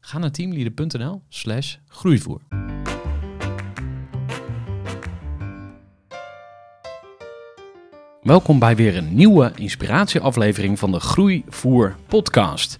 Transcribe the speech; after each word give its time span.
Ga 0.00 0.18
naar 0.18 0.30
teamleader.nl 0.30 1.22
slash 1.28 1.76
groeivoer. 1.88 2.40
Welkom 8.22 8.58
bij 8.58 8.76
weer 8.76 8.96
een 8.96 9.14
nieuwe 9.14 9.52
inspiratieaflevering 9.54 10.78
van 10.78 10.92
de 10.92 11.00
Groeivoer 11.00 11.96
podcast. 12.06 12.76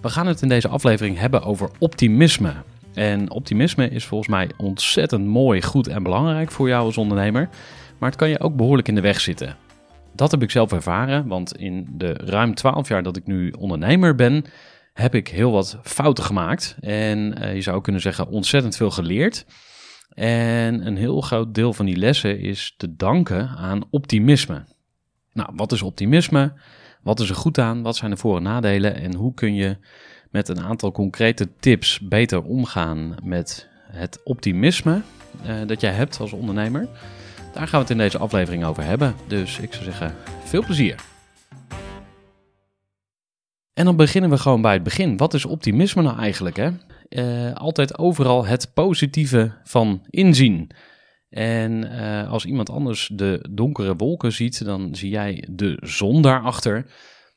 We 0.00 0.08
gaan 0.08 0.26
het 0.26 0.42
in 0.42 0.48
deze 0.48 0.68
aflevering 0.68 1.18
hebben 1.18 1.42
over 1.42 1.70
optimisme. 1.78 2.54
En 2.94 3.30
optimisme 3.30 3.88
is 3.88 4.04
volgens 4.04 4.30
mij 4.30 4.50
ontzettend 4.56 5.26
mooi, 5.26 5.62
goed 5.62 5.86
en 5.86 6.02
belangrijk 6.02 6.50
voor 6.50 6.68
jou 6.68 6.84
als 6.84 6.98
ondernemer. 6.98 7.48
Maar 7.98 8.08
het 8.08 8.18
kan 8.18 8.28
je 8.28 8.40
ook 8.40 8.56
behoorlijk 8.56 8.88
in 8.88 8.94
de 8.94 9.00
weg 9.00 9.20
zitten. 9.20 9.56
Dat 10.14 10.30
heb 10.30 10.42
ik 10.42 10.50
zelf 10.50 10.72
ervaren, 10.72 11.26
want 11.26 11.56
in 11.56 11.86
de 11.90 12.12
ruim 12.12 12.54
12 12.54 12.88
jaar 12.88 13.02
dat 13.02 13.16
ik 13.16 13.26
nu 13.26 13.50
ondernemer 13.50 14.14
ben, 14.14 14.44
heb 15.00 15.14
ik 15.14 15.28
heel 15.28 15.50
wat 15.50 15.78
fouten 15.82 16.24
gemaakt. 16.24 16.76
En 16.80 17.34
uh, 17.42 17.54
je 17.54 17.60
zou 17.60 17.80
kunnen 17.80 18.00
zeggen 18.00 18.28
ontzettend 18.28 18.76
veel 18.76 18.90
geleerd. 18.90 19.46
En 20.14 20.86
een 20.86 20.96
heel 20.96 21.20
groot 21.20 21.54
deel 21.54 21.72
van 21.72 21.86
die 21.86 21.96
lessen 21.96 22.40
is 22.40 22.74
te 22.76 22.96
danken 22.96 23.48
aan 23.48 23.84
optimisme. 23.90 24.64
Nou, 25.32 25.48
wat 25.54 25.72
is 25.72 25.82
optimisme? 25.82 26.52
Wat 27.02 27.20
is 27.20 27.28
er 27.28 27.34
goed 27.34 27.58
aan? 27.58 27.82
Wat 27.82 27.96
zijn 27.96 28.10
de 28.10 28.16
voor- 28.16 28.36
en 28.36 28.42
nadelen? 28.42 28.94
En 28.94 29.14
hoe 29.14 29.34
kun 29.34 29.54
je 29.54 29.76
met 30.30 30.48
een 30.48 30.60
aantal 30.60 30.92
concrete 30.92 31.48
tips 31.60 32.00
beter 32.00 32.42
omgaan 32.42 33.14
met 33.22 33.68
het 33.82 34.20
optimisme 34.24 35.02
uh, 35.46 35.66
dat 35.66 35.80
jij 35.80 35.92
hebt 35.92 36.20
als 36.20 36.32
ondernemer? 36.32 36.88
Daar 37.52 37.68
gaan 37.68 37.80
we 37.80 37.86
het 37.86 37.90
in 37.90 37.98
deze 37.98 38.18
aflevering 38.18 38.64
over 38.64 38.82
hebben. 38.84 39.14
Dus 39.26 39.58
ik 39.58 39.72
zou 39.72 39.84
zeggen, 39.84 40.14
veel 40.44 40.64
plezier. 40.64 40.94
En 43.78 43.84
dan 43.84 43.96
beginnen 43.96 44.30
we 44.30 44.38
gewoon 44.38 44.62
bij 44.62 44.72
het 44.72 44.82
begin. 44.82 45.16
Wat 45.16 45.34
is 45.34 45.44
optimisme 45.44 46.02
nou 46.02 46.18
eigenlijk? 46.18 46.56
Hè? 46.56 46.70
Uh, 47.08 47.54
altijd 47.54 47.98
overal 47.98 48.46
het 48.46 48.70
positieve 48.74 49.52
van 49.64 50.06
inzien. 50.10 50.70
En 51.30 51.84
uh, 51.84 52.30
als 52.30 52.44
iemand 52.44 52.70
anders 52.70 53.10
de 53.12 53.46
donkere 53.50 53.96
wolken 53.96 54.32
ziet, 54.32 54.64
dan 54.64 54.94
zie 54.94 55.10
jij 55.10 55.44
de 55.50 55.78
zon 55.80 56.22
daarachter. 56.22 56.86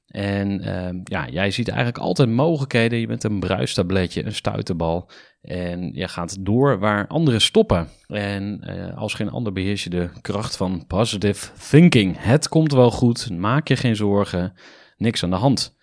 En 0.08 0.68
uh, 0.68 1.02
ja, 1.04 1.30
jij 1.30 1.52
ziet 1.52 1.68
eigenlijk 1.68 1.98
altijd 1.98 2.30
mogelijkheden. 2.30 3.00
Je 3.00 3.08
bent 3.08 3.24
een 3.24 3.40
bruistabletje, 3.40 4.26
een 4.26 4.36
stuiterbal. 4.36 5.10
En 5.42 5.94
je 5.94 6.08
gaat 6.08 6.46
door 6.46 6.80
waar 6.80 7.08
anderen 7.08 7.42
stoppen. 7.42 7.88
En 8.08 8.64
als 8.96 9.14
geen 9.14 9.30
ander 9.30 9.54
beheers 9.54 9.84
je 9.84 9.90
de 9.90 10.10
kracht 10.22 10.58
van 10.58 10.86
positive 10.88 11.48
thinking. 11.70 12.16
Het 12.20 12.48
komt 12.48 12.72
wel 12.72 12.92
goed, 12.92 13.30
maak 13.30 13.68
je 13.68 13.76
geen 13.76 13.96
zorgen, 13.96 14.54
niks 14.98 15.24
aan 15.24 15.30
de 15.30 15.36
hand. 15.36 15.80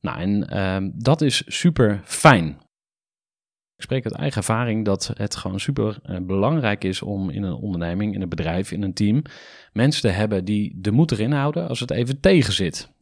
Nou, 0.00 0.18
en 0.18 0.54
uh, 0.84 0.90
dat 0.94 1.20
is 1.20 1.42
super 1.46 2.00
fijn. 2.04 2.48
Ik 3.76 3.84
spreek 3.84 4.04
uit 4.04 4.14
eigen 4.14 4.38
ervaring 4.38 4.84
dat 4.84 5.10
het 5.14 5.36
gewoon 5.36 5.60
super 5.60 5.98
uh, 6.06 6.16
belangrijk 6.20 6.84
is 6.84 7.02
om 7.02 7.30
in 7.30 7.42
een 7.42 7.54
onderneming, 7.54 8.14
in 8.14 8.22
een 8.22 8.28
bedrijf, 8.28 8.72
in 8.72 8.82
een 8.82 8.94
team 8.94 9.22
mensen 9.72 10.02
te 10.02 10.08
hebben 10.08 10.44
die 10.44 10.72
de 10.76 10.90
moed 10.90 11.12
erin 11.12 11.32
houden 11.32 11.68
als 11.68 11.80
het 11.80 11.90
even 11.90 12.20
tegen 12.20 12.52
zit. 12.52 12.96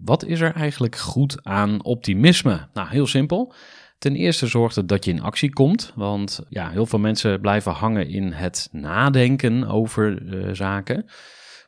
Wat 0.00 0.24
is 0.24 0.40
er 0.40 0.54
eigenlijk 0.54 0.96
goed 0.96 1.44
aan 1.44 1.84
optimisme? 1.84 2.68
Nou, 2.72 2.88
heel 2.88 3.06
simpel. 3.06 3.54
Ten 3.98 4.16
eerste 4.16 4.46
zorgt 4.46 4.76
het 4.76 4.88
dat 4.88 5.04
je 5.04 5.10
in 5.10 5.22
actie 5.22 5.52
komt, 5.52 5.92
want 5.94 6.40
ja, 6.48 6.70
heel 6.70 6.86
veel 6.86 6.98
mensen 6.98 7.40
blijven 7.40 7.72
hangen 7.72 8.08
in 8.08 8.32
het 8.32 8.68
nadenken 8.72 9.66
over 9.66 10.22
uh, 10.22 10.54
zaken. 10.54 11.06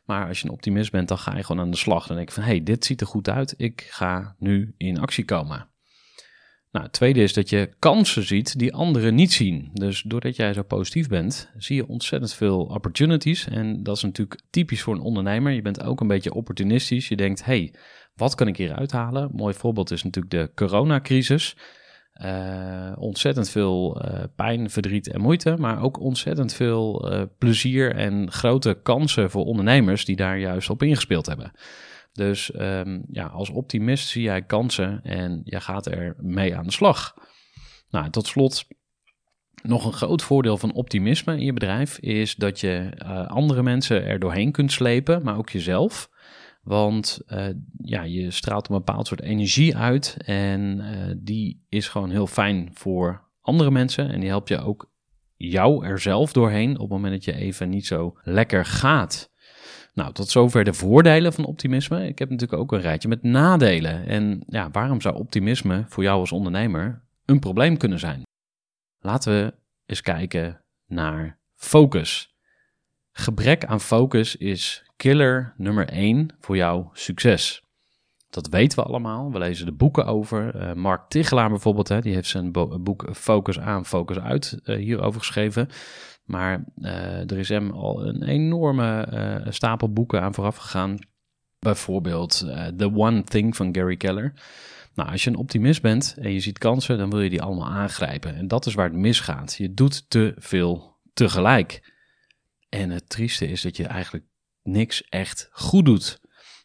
Maar 0.07 0.27
als 0.27 0.39
je 0.39 0.45
een 0.45 0.53
optimist 0.53 0.91
bent, 0.91 1.07
dan 1.07 1.17
ga 1.17 1.37
je 1.37 1.43
gewoon 1.43 1.61
aan 1.61 1.71
de 1.71 1.77
slag. 1.77 2.07
Dan 2.07 2.15
denk 2.15 2.27
je 2.27 2.35
van, 2.35 2.43
hey, 2.43 2.63
dit 2.63 2.85
ziet 2.85 3.01
er 3.01 3.07
goed 3.07 3.29
uit, 3.29 3.53
ik 3.57 3.87
ga 3.89 4.35
nu 4.39 4.73
in 4.77 4.99
actie 4.99 5.25
komen. 5.25 5.67
Nou, 6.71 6.85
het 6.85 6.93
tweede 6.93 7.21
is 7.21 7.33
dat 7.33 7.49
je 7.49 7.69
kansen 7.79 8.23
ziet 8.23 8.59
die 8.59 8.73
anderen 8.73 9.15
niet 9.15 9.33
zien. 9.33 9.69
Dus 9.73 10.01
doordat 10.01 10.35
jij 10.35 10.53
zo 10.53 10.63
positief 10.63 11.07
bent, 11.07 11.51
zie 11.57 11.75
je 11.75 11.87
ontzettend 11.87 12.33
veel 12.33 12.63
opportunities. 12.63 13.47
En 13.47 13.83
dat 13.83 13.95
is 13.95 14.03
natuurlijk 14.03 14.41
typisch 14.49 14.81
voor 14.81 14.93
een 14.93 15.01
ondernemer. 15.01 15.51
Je 15.51 15.61
bent 15.61 15.83
ook 15.83 16.01
een 16.01 16.07
beetje 16.07 16.33
opportunistisch. 16.33 17.07
Je 17.07 17.15
denkt, 17.15 17.45
hey, 17.45 17.73
wat 18.15 18.35
kan 18.35 18.47
ik 18.47 18.57
hier 18.57 18.73
uithalen? 18.73 19.29
Mooi 19.33 19.53
voorbeeld 19.53 19.91
is 19.91 20.03
natuurlijk 20.03 20.33
de 20.33 20.51
coronacrisis. 20.55 21.55
Uh, 22.25 22.91
ontzettend 22.95 23.49
veel 23.49 24.05
uh, 24.05 24.23
pijn, 24.35 24.69
verdriet 24.69 25.11
en 25.11 25.21
moeite, 25.21 25.55
maar 25.57 25.81
ook 25.81 25.99
ontzettend 25.99 26.53
veel 26.53 27.13
uh, 27.13 27.21
plezier 27.37 27.95
en 27.95 28.31
grote 28.31 28.79
kansen 28.83 29.31
voor 29.31 29.45
ondernemers 29.45 30.05
die 30.05 30.15
daar 30.15 30.39
juist 30.39 30.69
op 30.69 30.83
ingespeeld 30.83 31.25
hebben. 31.25 31.51
Dus 32.13 32.51
um, 32.59 33.03
ja, 33.11 33.25
als 33.25 33.49
optimist 33.49 34.07
zie 34.07 34.23
jij 34.23 34.41
kansen 34.41 34.99
en 35.03 35.41
je 35.43 35.59
gaat 35.59 35.85
er 35.85 36.15
mee 36.17 36.55
aan 36.55 36.65
de 36.65 36.71
slag. 36.71 37.13
Nou, 37.89 38.09
tot 38.09 38.27
slot, 38.27 38.67
nog 39.63 39.85
een 39.85 39.93
groot 39.93 40.21
voordeel 40.21 40.57
van 40.57 40.73
optimisme 40.73 41.33
in 41.33 41.45
je 41.45 41.53
bedrijf 41.53 41.97
is 41.99 42.35
dat 42.35 42.59
je 42.59 42.91
andere 43.27 43.63
mensen 43.63 44.05
er 44.05 44.19
doorheen 44.19 44.51
kunt 44.51 44.71
slepen, 44.71 45.23
maar 45.23 45.37
ook 45.37 45.49
jezelf. 45.49 46.09
Want 46.67 47.21
uh, 47.27 47.47
ja, 47.77 48.03
je 48.03 48.31
straalt 48.31 48.69
een 48.69 48.75
bepaald 48.75 49.07
soort 49.07 49.21
energie 49.21 49.77
uit 49.77 50.17
en 50.25 50.79
uh, 50.79 51.15
die 51.17 51.65
is 51.69 51.87
gewoon 51.87 52.09
heel 52.09 52.27
fijn 52.27 52.69
voor 52.73 53.23
andere 53.41 53.71
mensen. 53.71 54.09
En 54.09 54.19
die 54.19 54.29
helpt 54.29 54.49
je 54.49 54.61
ook 54.61 54.91
jou 55.35 55.85
er 55.85 55.99
zelf 55.99 56.33
doorheen 56.33 56.73
op 56.73 56.79
het 56.79 56.89
moment 56.89 57.13
dat 57.13 57.23
je 57.23 57.33
even 57.41 57.69
niet 57.69 57.85
zo 57.85 58.17
lekker 58.23 58.65
gaat. 58.65 59.31
Nou, 59.93 60.13
tot 60.13 60.29
zover 60.29 60.63
de 60.63 60.73
voordelen 60.73 61.33
van 61.33 61.45
optimisme. 61.45 62.07
Ik 62.07 62.19
heb 62.19 62.29
natuurlijk 62.29 62.61
ook 62.61 62.71
een 62.71 62.81
rijtje 62.81 63.07
met 63.07 63.23
nadelen. 63.23 64.07
En 64.07 64.43
ja, 64.47 64.69
waarom 64.71 65.01
zou 65.01 65.15
optimisme 65.15 65.85
voor 65.87 66.03
jou 66.03 66.19
als 66.19 66.31
ondernemer 66.31 67.03
een 67.25 67.39
probleem 67.39 67.77
kunnen 67.77 67.99
zijn? 67.99 68.21
Laten 68.99 69.33
we 69.33 69.53
eens 69.85 70.01
kijken 70.01 70.61
naar 70.85 71.39
focus. 71.55 72.35
Gebrek 73.11 73.65
aan 73.65 73.81
focus 73.81 74.35
is 74.35 74.86
killer 74.97 75.53
nummer 75.57 75.89
1 75.89 76.29
voor 76.39 76.55
jouw 76.55 76.89
succes. 76.93 77.61
Dat 78.29 78.47
weten 78.47 78.79
we 78.79 78.85
allemaal. 78.85 79.31
We 79.31 79.37
lezen 79.37 79.65
de 79.65 79.71
boeken 79.71 80.05
over. 80.05 80.55
Uh, 80.55 80.73
Mark 80.73 81.09
Tichelaar 81.09 81.49
bijvoorbeeld, 81.49 81.87
hè, 81.87 82.01
die 82.01 82.13
heeft 82.13 82.29
zijn 82.29 82.51
boek 82.81 83.09
Focus 83.13 83.59
aan, 83.59 83.85
Focus 83.85 84.19
uit 84.19 84.59
uh, 84.63 84.77
hierover 84.77 85.19
geschreven. 85.19 85.69
Maar 86.25 86.63
uh, 86.77 87.31
er 87.31 87.37
is 87.37 87.49
hem 87.49 87.71
al 87.71 88.07
een 88.07 88.23
enorme 88.23 89.45
stapel 89.49 89.93
boeken 89.93 90.21
aan 90.21 90.33
vooraf 90.33 90.55
gegaan. 90.55 90.97
Bijvoorbeeld 91.59 92.37
The 92.77 92.91
One 92.93 93.23
Thing 93.23 93.55
van 93.55 93.75
Gary 93.75 93.97
Keller. 93.97 94.33
Nou, 94.97 95.09
als 95.09 95.23
je 95.23 95.29
een 95.29 95.35
optimist 95.35 95.81
bent 95.81 96.15
en 96.19 96.33
je 96.33 96.39
ziet 96.39 96.57
kansen, 96.57 96.97
dan 96.97 97.09
wil 97.09 97.21
je 97.21 97.29
die 97.29 97.41
allemaal 97.41 97.69
aangrijpen. 97.69 98.35
En 98.35 98.47
dat 98.47 98.65
is 98.65 98.73
waar 98.73 98.87
het 98.87 98.97
misgaat. 98.97 99.55
Je 99.55 99.73
doet 99.73 100.09
te 100.09 100.33
veel 100.37 100.97
tegelijk. 101.13 101.93
En 102.69 102.89
het 102.89 103.09
trieste 103.09 103.47
is 103.47 103.61
dat 103.61 103.77
je 103.77 103.85
eigenlijk 103.85 104.25
niks 104.67 105.03
echt 105.09 105.49
goed 105.51 105.85
doet. 105.85 106.19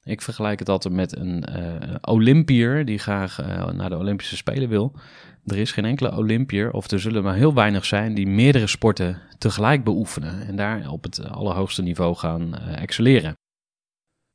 Ik 0.05 0.23
vergelijk 0.23 0.59
het 0.59 0.69
altijd 0.69 0.95
met 0.95 1.17
een 1.17 1.45
uh, 1.57 1.95
Olympier 2.01 2.85
die 2.85 2.99
graag 2.99 3.41
uh, 3.41 3.71
naar 3.71 3.91
de 3.91 3.97
Olympische 3.97 4.37
Spelen 4.37 4.69
wil. 4.69 4.97
Er 5.45 5.59
is 5.59 5.73
geen 5.73 5.85
enkele 5.85 6.17
Olympier, 6.17 6.73
of 6.73 6.91
er 6.91 7.01
zullen 7.01 7.23
maar 7.23 7.35
heel 7.35 7.55
weinig 7.55 7.85
zijn, 7.85 8.15
die 8.15 8.27
meerdere 8.27 8.67
sporten 8.67 9.23
tegelijk 9.39 9.85
beoefenen 9.85 10.47
en 10.47 10.57
daar 10.57 10.91
op 10.91 11.03
het 11.03 11.29
allerhoogste 11.29 11.83
niveau 11.83 12.15
gaan 12.15 12.55
uh, 12.55 12.81
excelleren. 12.83 13.35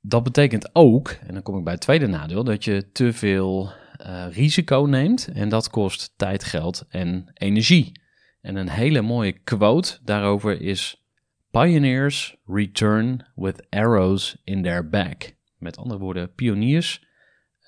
Dat 0.01 0.23
betekent 0.23 0.69
ook, 0.73 1.09
en 1.09 1.33
dan 1.33 1.43
kom 1.43 1.57
ik 1.57 1.63
bij 1.63 1.73
het 1.73 1.81
tweede 1.81 2.07
nadeel, 2.07 2.43
dat 2.43 2.63
je 2.63 2.91
te 2.91 3.13
veel 3.13 3.71
risico 4.31 4.85
neemt 4.89 5.27
en 5.33 5.49
dat 5.49 5.69
kost 5.69 6.13
tijd, 6.17 6.43
geld 6.43 6.85
en 6.89 7.31
energie. 7.33 7.91
En 8.41 8.55
een 8.55 8.69
hele 8.69 9.01
mooie 9.01 9.31
quote 9.31 9.99
daarover 10.03 10.61
is: 10.61 11.06
Pioneers 11.57 12.35
return 12.45 13.25
with 13.35 13.65
arrows 13.69 14.37
in 14.43 14.61
their 14.61 14.89
back. 14.89 15.35
Met 15.57 15.77
andere 15.77 15.99
woorden, 15.99 16.33
pioniers 16.33 17.05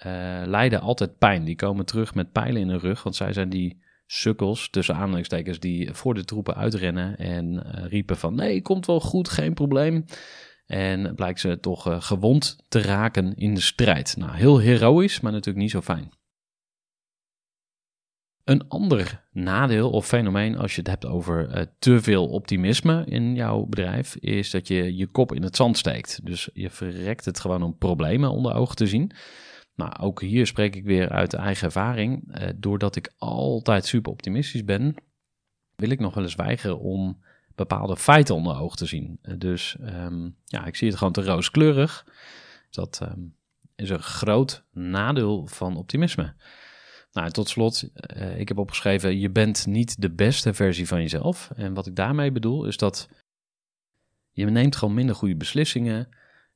uh, 0.06 0.42
lijden 0.46 0.82
altijd 0.82 1.18
pijn. 1.18 1.44
Die 1.44 1.56
komen 1.56 1.86
terug 1.86 2.16
met 2.16 2.32
pijlen 2.32 2.62
in 2.62 2.70
hun 2.70 2.80
rug, 2.80 3.04
want 3.04 3.16
zij 3.16 3.34
zijn 3.34 3.50
die 3.50 3.84
sukkels, 4.06 4.70
tussen 4.70 4.96
aanhalingstekens, 4.96 5.60
die 5.60 5.94
voor 5.94 6.14
de 6.14 6.26
troepen 6.26 6.56
uitrennen 6.56 7.18
en 7.18 7.54
uh, 7.54 7.86
riepen 7.86 8.18
van 8.18 8.36
nee, 8.36 8.62
komt 8.62 8.86
wel 8.86 9.00
goed, 9.00 9.30
geen 9.30 9.54
probleem. 9.54 10.06
En 10.66 11.16
blijkt 11.16 11.40
ze 11.40 11.60
toch 11.60 11.88
uh, 11.88 12.02
gewond 12.02 12.66
te 12.68 12.82
raken 12.82 13.36
in 13.36 13.54
de 13.54 13.62
strijd. 13.62 14.16
Nou, 14.18 14.36
heel 14.36 14.60
heroïs, 14.60 15.20
maar 15.20 15.32
natuurlijk 15.32 15.64
niet 15.64 15.72
zo 15.72 15.82
fijn. 15.82 16.19
Een 18.50 18.68
ander 18.68 19.26
nadeel 19.32 19.90
of 19.90 20.08
fenomeen 20.08 20.58
als 20.58 20.76
je 20.76 20.80
het 20.80 20.90
hebt 20.90 21.06
over 21.06 21.58
uh, 21.58 21.64
te 21.80 22.02
veel 22.02 22.28
optimisme 22.28 23.06
in 23.06 23.36
jouw 23.36 23.66
bedrijf, 23.66 24.16
is 24.16 24.52
dat 24.52 24.68
je 24.68 24.96
je 24.96 25.08
kop 25.08 25.34
in 25.34 25.44
het 25.44 25.56
zand 25.56 25.78
steekt. 25.78 26.26
Dus 26.26 26.50
je 26.54 26.70
verrekt 26.70 27.26
het 27.26 27.40
gewoon 27.40 27.64
om 27.64 27.78
problemen 27.78 28.32
onder 28.32 28.54
ogen 28.54 28.76
te 28.76 28.88
zien. 28.88 29.12
Nou, 29.76 29.92
ook 30.00 30.22
hier 30.22 30.48
spreek 30.48 30.76
ik 30.76 30.84
weer 30.84 31.10
uit 31.10 31.34
eigen 31.34 31.66
ervaring. 31.66 32.40
Uh, 32.42 32.50
doordat 32.56 32.96
ik 32.96 33.14
altijd 33.18 33.86
super 33.86 34.12
optimistisch 34.12 34.64
ben, 34.64 34.96
wil 35.76 35.90
ik 35.90 36.00
nog 36.00 36.14
wel 36.14 36.24
eens 36.24 36.36
weigeren 36.36 36.80
om 36.80 37.24
bepaalde 37.56 37.98
feiten 37.98 38.36
onder 38.36 38.60
ogen 38.60 38.78
te 38.78 38.86
zien. 38.86 39.20
Uh, 39.22 39.34
dus 39.38 39.78
um, 39.82 40.36
ja, 40.46 40.66
ik 40.66 40.76
zie 40.76 40.88
het 40.88 40.98
gewoon 40.98 41.14
te 41.14 41.24
rooskleurig. 41.24 42.06
Dat 42.70 43.00
um, 43.04 43.36
is 43.76 43.90
een 43.90 44.04
groot 44.04 44.66
nadeel 44.72 45.48
van 45.48 45.78
optimisme. 45.78 46.36
Nou, 47.12 47.30
tot 47.30 47.50
slot, 47.50 47.90
uh, 48.18 48.40
ik 48.40 48.48
heb 48.48 48.58
opgeschreven: 48.58 49.20
je 49.20 49.30
bent 49.30 49.66
niet 49.66 50.02
de 50.02 50.12
beste 50.12 50.54
versie 50.54 50.88
van 50.88 51.02
jezelf. 51.02 51.52
En 51.56 51.74
wat 51.74 51.88
ik 51.88 51.96
daarmee 51.96 52.32
bedoel, 52.32 52.66
is 52.66 52.78
dat 52.78 53.10
je 54.32 54.46
neemt 54.46 54.76
gewoon 54.76 54.94
minder 54.94 55.16
goede 55.16 55.36
beslissingen. 55.36 56.10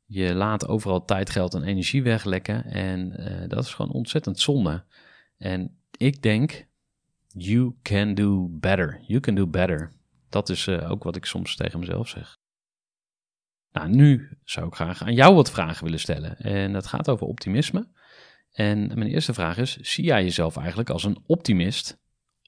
Je 0.06 0.34
laat 0.34 0.68
overal 0.68 1.06
tijd, 1.06 1.30
geld 1.30 1.54
en 1.54 1.64
energie 1.64 2.04
weglekken. 2.04 2.66
En 2.66 3.22
uh, 3.22 3.50
dat 3.50 3.64
is 3.66 3.74
gewoon 3.74 3.92
ontzettend 3.92 4.40
zonde. 4.40 4.84
En 5.38 5.78
ik 5.98 6.22
denk, 6.22 6.68
you 7.28 7.74
can 7.82 8.14
do 8.14 8.48
better. 8.52 9.02
You 9.08 9.20
can 9.20 9.36
do 9.36 9.48
better. 9.48 9.92
Dat 10.30 10.50
is 10.50 10.68
uh, 10.68 10.92
ook 10.92 11.04
wat 11.04 11.16
ik 11.16 11.26
soms 11.26 11.56
tegen 11.56 11.80
mezelf 11.80 12.08
zeg. 12.08 12.38
Nou, 13.72 13.90
nu 13.90 14.38
zou 14.44 14.68
ik 14.68 14.76
graag 14.76 15.04
aan 15.04 15.14
jou 15.14 15.36
wat 15.36 15.52
vragen 15.52 15.84
willen 15.84 16.00
stellen. 16.00 16.38
En 16.38 16.74
dat 16.74 16.88
gaat 16.88 17.10
over 17.10 17.28
optimisme. 17.28 17.88
En 18.54 18.88
mijn 18.88 19.12
eerste 19.12 19.34
vraag 19.34 19.58
is: 19.58 19.78
zie 19.78 20.04
jij 20.04 20.24
jezelf 20.24 20.58
eigenlijk 20.58 20.90
als 20.90 21.04
een 21.04 21.24
optimist 21.26 21.98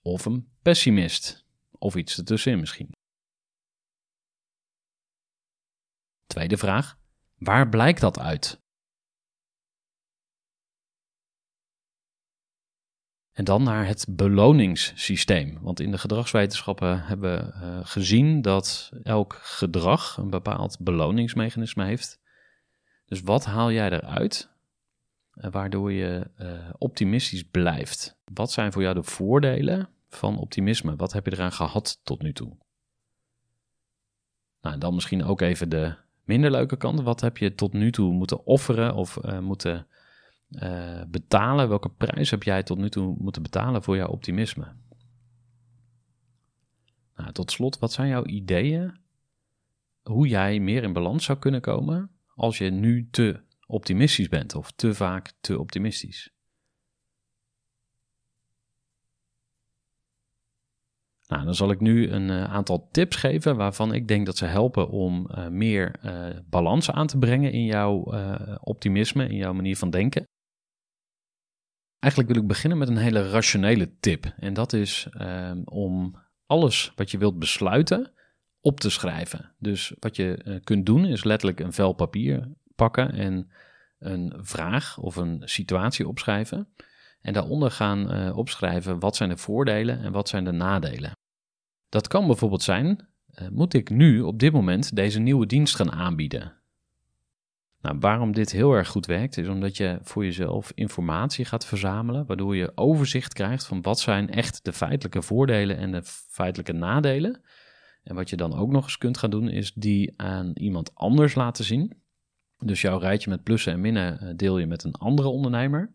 of 0.01 0.25
een 0.25 0.49
pessimist? 0.61 1.45
Of 1.71 1.95
iets 1.95 2.17
ertussenin 2.17 2.59
misschien? 2.59 2.91
Tweede 6.25 6.57
vraag: 6.57 6.97
waar 7.37 7.69
blijkt 7.69 8.01
dat 8.01 8.19
uit? 8.19 8.63
En 13.31 13.43
dan 13.43 13.63
naar 13.63 13.87
het 13.87 14.05
beloningssysteem. 14.09 15.61
Want 15.61 15.79
in 15.79 15.91
de 15.91 15.97
gedragswetenschappen 15.97 17.05
hebben 17.05 17.37
we 17.37 17.65
uh, 17.65 17.85
gezien 17.85 18.41
dat 18.41 18.91
elk 19.03 19.33
gedrag 19.33 20.17
een 20.17 20.29
bepaald 20.29 20.79
beloningsmechanisme 20.79 21.85
heeft. 21.85 22.19
Dus 23.05 23.21
wat 23.21 23.45
haal 23.45 23.71
jij 23.71 23.89
eruit 23.89 24.54
waardoor 25.35 25.91
je 25.91 26.31
uh, 26.39 26.69
optimistisch 26.77 27.43
blijft. 27.43 28.17
Wat 28.33 28.51
zijn 28.51 28.71
voor 28.71 28.81
jou 28.81 28.95
de 28.95 29.03
voordelen 29.03 29.89
van 30.09 30.37
optimisme? 30.37 30.95
Wat 30.95 31.13
heb 31.13 31.25
je 31.25 31.33
eraan 31.33 31.51
gehad 31.51 31.99
tot 32.03 32.21
nu 32.21 32.33
toe? 32.33 32.57
Nou, 34.61 34.77
dan 34.77 34.93
misschien 34.93 35.23
ook 35.23 35.41
even 35.41 35.69
de 35.69 35.95
minder 36.23 36.51
leuke 36.51 36.77
kant. 36.77 37.01
Wat 37.01 37.21
heb 37.21 37.37
je 37.37 37.55
tot 37.55 37.73
nu 37.73 37.91
toe 37.91 38.13
moeten 38.13 38.45
offeren 38.45 38.95
of 38.95 39.17
uh, 39.25 39.39
moeten 39.39 39.87
betalen? 41.07 41.69
Welke 41.69 41.89
prijs 41.89 42.31
heb 42.31 42.43
jij 42.43 42.63
tot 42.63 42.77
nu 42.77 42.89
toe 42.89 43.15
moeten 43.19 43.41
betalen 43.41 43.83
voor 43.83 43.95
jouw 43.95 44.07
optimisme? 44.07 44.73
Nou, 47.15 47.31
tot 47.31 47.51
slot, 47.51 47.79
wat 47.79 47.91
zijn 47.91 48.07
jouw 48.07 48.25
ideeën 48.25 48.99
hoe 50.01 50.27
jij 50.27 50.59
meer 50.59 50.83
in 50.83 50.93
balans 50.93 51.25
zou 51.25 51.39
kunnen 51.39 51.61
komen 51.61 52.11
als 52.35 52.57
je 52.57 52.69
nu 52.69 53.07
te 53.11 53.44
optimistisch 53.67 54.29
bent 54.29 54.55
of 54.55 54.71
te 54.71 54.93
vaak 54.93 55.33
te 55.39 55.59
optimistisch. 55.59 56.35
Nou, 61.27 61.45
dan 61.45 61.55
zal 61.55 61.71
ik 61.71 61.79
nu 61.79 62.09
een 62.09 62.29
uh, 62.29 62.43
aantal 62.43 62.87
tips 62.91 63.15
geven 63.15 63.55
waarvan 63.55 63.93
ik 63.93 64.07
denk 64.07 64.25
dat 64.25 64.37
ze 64.37 64.45
helpen 64.45 64.89
om 64.89 65.27
uh, 65.31 65.47
meer 65.47 65.95
uh, 66.03 66.27
balans 66.49 66.91
aan 66.91 67.07
te 67.07 67.17
brengen 67.17 67.51
in 67.51 67.65
jouw 67.65 68.03
optimisme, 68.59 69.27
in 69.27 69.35
jouw 69.35 69.53
manier 69.53 69.77
van 69.77 69.89
denken. 69.89 70.23
Eigenlijk 71.99 72.33
wil 72.33 72.41
ik 72.41 72.47
beginnen 72.47 72.77
met 72.77 72.87
een 72.87 72.97
hele 72.97 73.29
rationele 73.29 73.99
tip. 73.99 74.33
En 74.37 74.53
dat 74.53 74.73
is 74.73 75.07
ehm, 75.11 75.61
om 75.63 76.15
alles 76.45 76.91
wat 76.95 77.11
je 77.11 77.17
wilt 77.17 77.39
besluiten 77.39 78.13
op 78.61 78.79
te 78.79 78.89
schrijven. 78.89 79.55
Dus 79.59 79.93
wat 79.99 80.15
je 80.15 80.59
kunt 80.63 80.85
doen 80.85 81.05
is 81.05 81.23
letterlijk 81.23 81.59
een 81.59 81.73
vel 81.73 81.93
papier 81.93 82.51
pakken 82.75 83.11
en 83.11 83.51
een 83.99 84.33
vraag 84.37 84.97
of 84.97 85.15
een 85.15 85.41
situatie 85.45 86.07
opschrijven. 86.07 86.67
En 87.21 87.33
daaronder 87.33 87.71
gaan 87.71 88.13
uh, 88.13 88.37
opschrijven 88.37 88.99
wat 88.99 89.15
zijn 89.15 89.29
de 89.29 89.37
voordelen 89.37 90.01
en 90.01 90.11
wat 90.11 90.29
zijn 90.29 90.43
de 90.43 90.51
nadelen. 90.51 91.11
Dat 91.89 92.07
kan 92.07 92.27
bijvoorbeeld 92.27 92.63
zijn, 92.63 93.07
uh, 93.41 93.47
moet 93.49 93.73
ik 93.73 93.89
nu 93.89 94.21
op 94.21 94.39
dit 94.39 94.53
moment 94.53 94.95
deze 94.95 95.19
nieuwe 95.19 95.45
dienst 95.45 95.75
gaan 95.75 95.91
aanbieden? 95.91 96.53
Nou, 97.81 97.97
waarom 97.99 98.31
dit 98.31 98.51
heel 98.51 98.73
erg 98.73 98.87
goed 98.87 99.05
werkt, 99.05 99.37
is 99.37 99.47
omdat 99.47 99.77
je 99.77 99.99
voor 100.01 100.23
jezelf 100.23 100.71
informatie 100.75 101.45
gaat 101.45 101.65
verzamelen, 101.65 102.25
waardoor 102.25 102.55
je 102.55 102.71
overzicht 102.75 103.33
krijgt 103.33 103.65
van 103.65 103.81
wat 103.81 103.99
zijn 103.99 104.29
echt 104.29 104.65
de 104.65 104.73
feitelijke 104.73 105.21
voordelen 105.21 105.77
en 105.77 105.91
de 105.91 106.01
feitelijke 106.29 106.73
nadelen. 106.73 107.41
En 108.03 108.15
wat 108.15 108.29
je 108.29 108.35
dan 108.35 108.53
ook 108.53 108.71
nog 108.71 108.83
eens 108.83 108.97
kunt 108.97 109.17
gaan 109.17 109.29
doen, 109.29 109.49
is 109.49 109.73
die 109.73 110.13
aan 110.21 110.51
iemand 110.53 110.95
anders 110.95 111.35
laten 111.35 111.65
zien. 111.65 112.03
Dus 112.59 112.81
jouw 112.81 112.97
rijtje 112.97 113.29
met 113.29 113.43
plussen 113.43 113.73
en 113.73 113.81
minnen 113.81 114.19
eh, 114.19 114.29
deel 114.35 114.57
je 114.57 114.65
met 114.65 114.83
een 114.83 114.93
andere 114.93 115.27
ondernemer, 115.27 115.91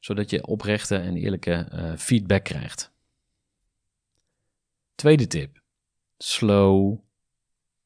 zodat 0.00 0.30
je 0.30 0.46
oprechte 0.46 0.96
en 0.96 1.16
eerlijke 1.16 1.68
uh, 1.72 1.96
feedback 1.96 2.44
krijgt. 2.44 2.94
Tweede 4.94 5.26
tip: 5.26 5.62
slow 6.18 6.98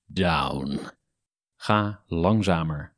down. 0.07 0.79
Ga 1.57 2.03
langzamer. 2.07 2.95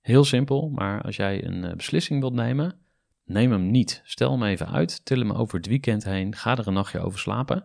Heel 0.00 0.24
simpel, 0.24 0.68
maar 0.68 1.02
als 1.02 1.16
jij 1.16 1.44
een 1.44 1.64
uh, 1.64 1.72
beslissing 1.72 2.20
wilt 2.20 2.34
nemen, 2.34 2.78
neem 3.24 3.50
hem 3.50 3.70
niet. 3.70 4.02
Stel 4.04 4.30
hem 4.30 4.42
even 4.42 4.68
uit, 4.68 5.04
til 5.04 5.18
hem 5.18 5.32
over 5.32 5.56
het 5.56 5.66
weekend 5.66 6.04
heen, 6.04 6.34
ga 6.34 6.56
er 6.56 6.66
een 6.66 6.72
nachtje 6.72 7.00
over 7.00 7.18
slapen. 7.18 7.64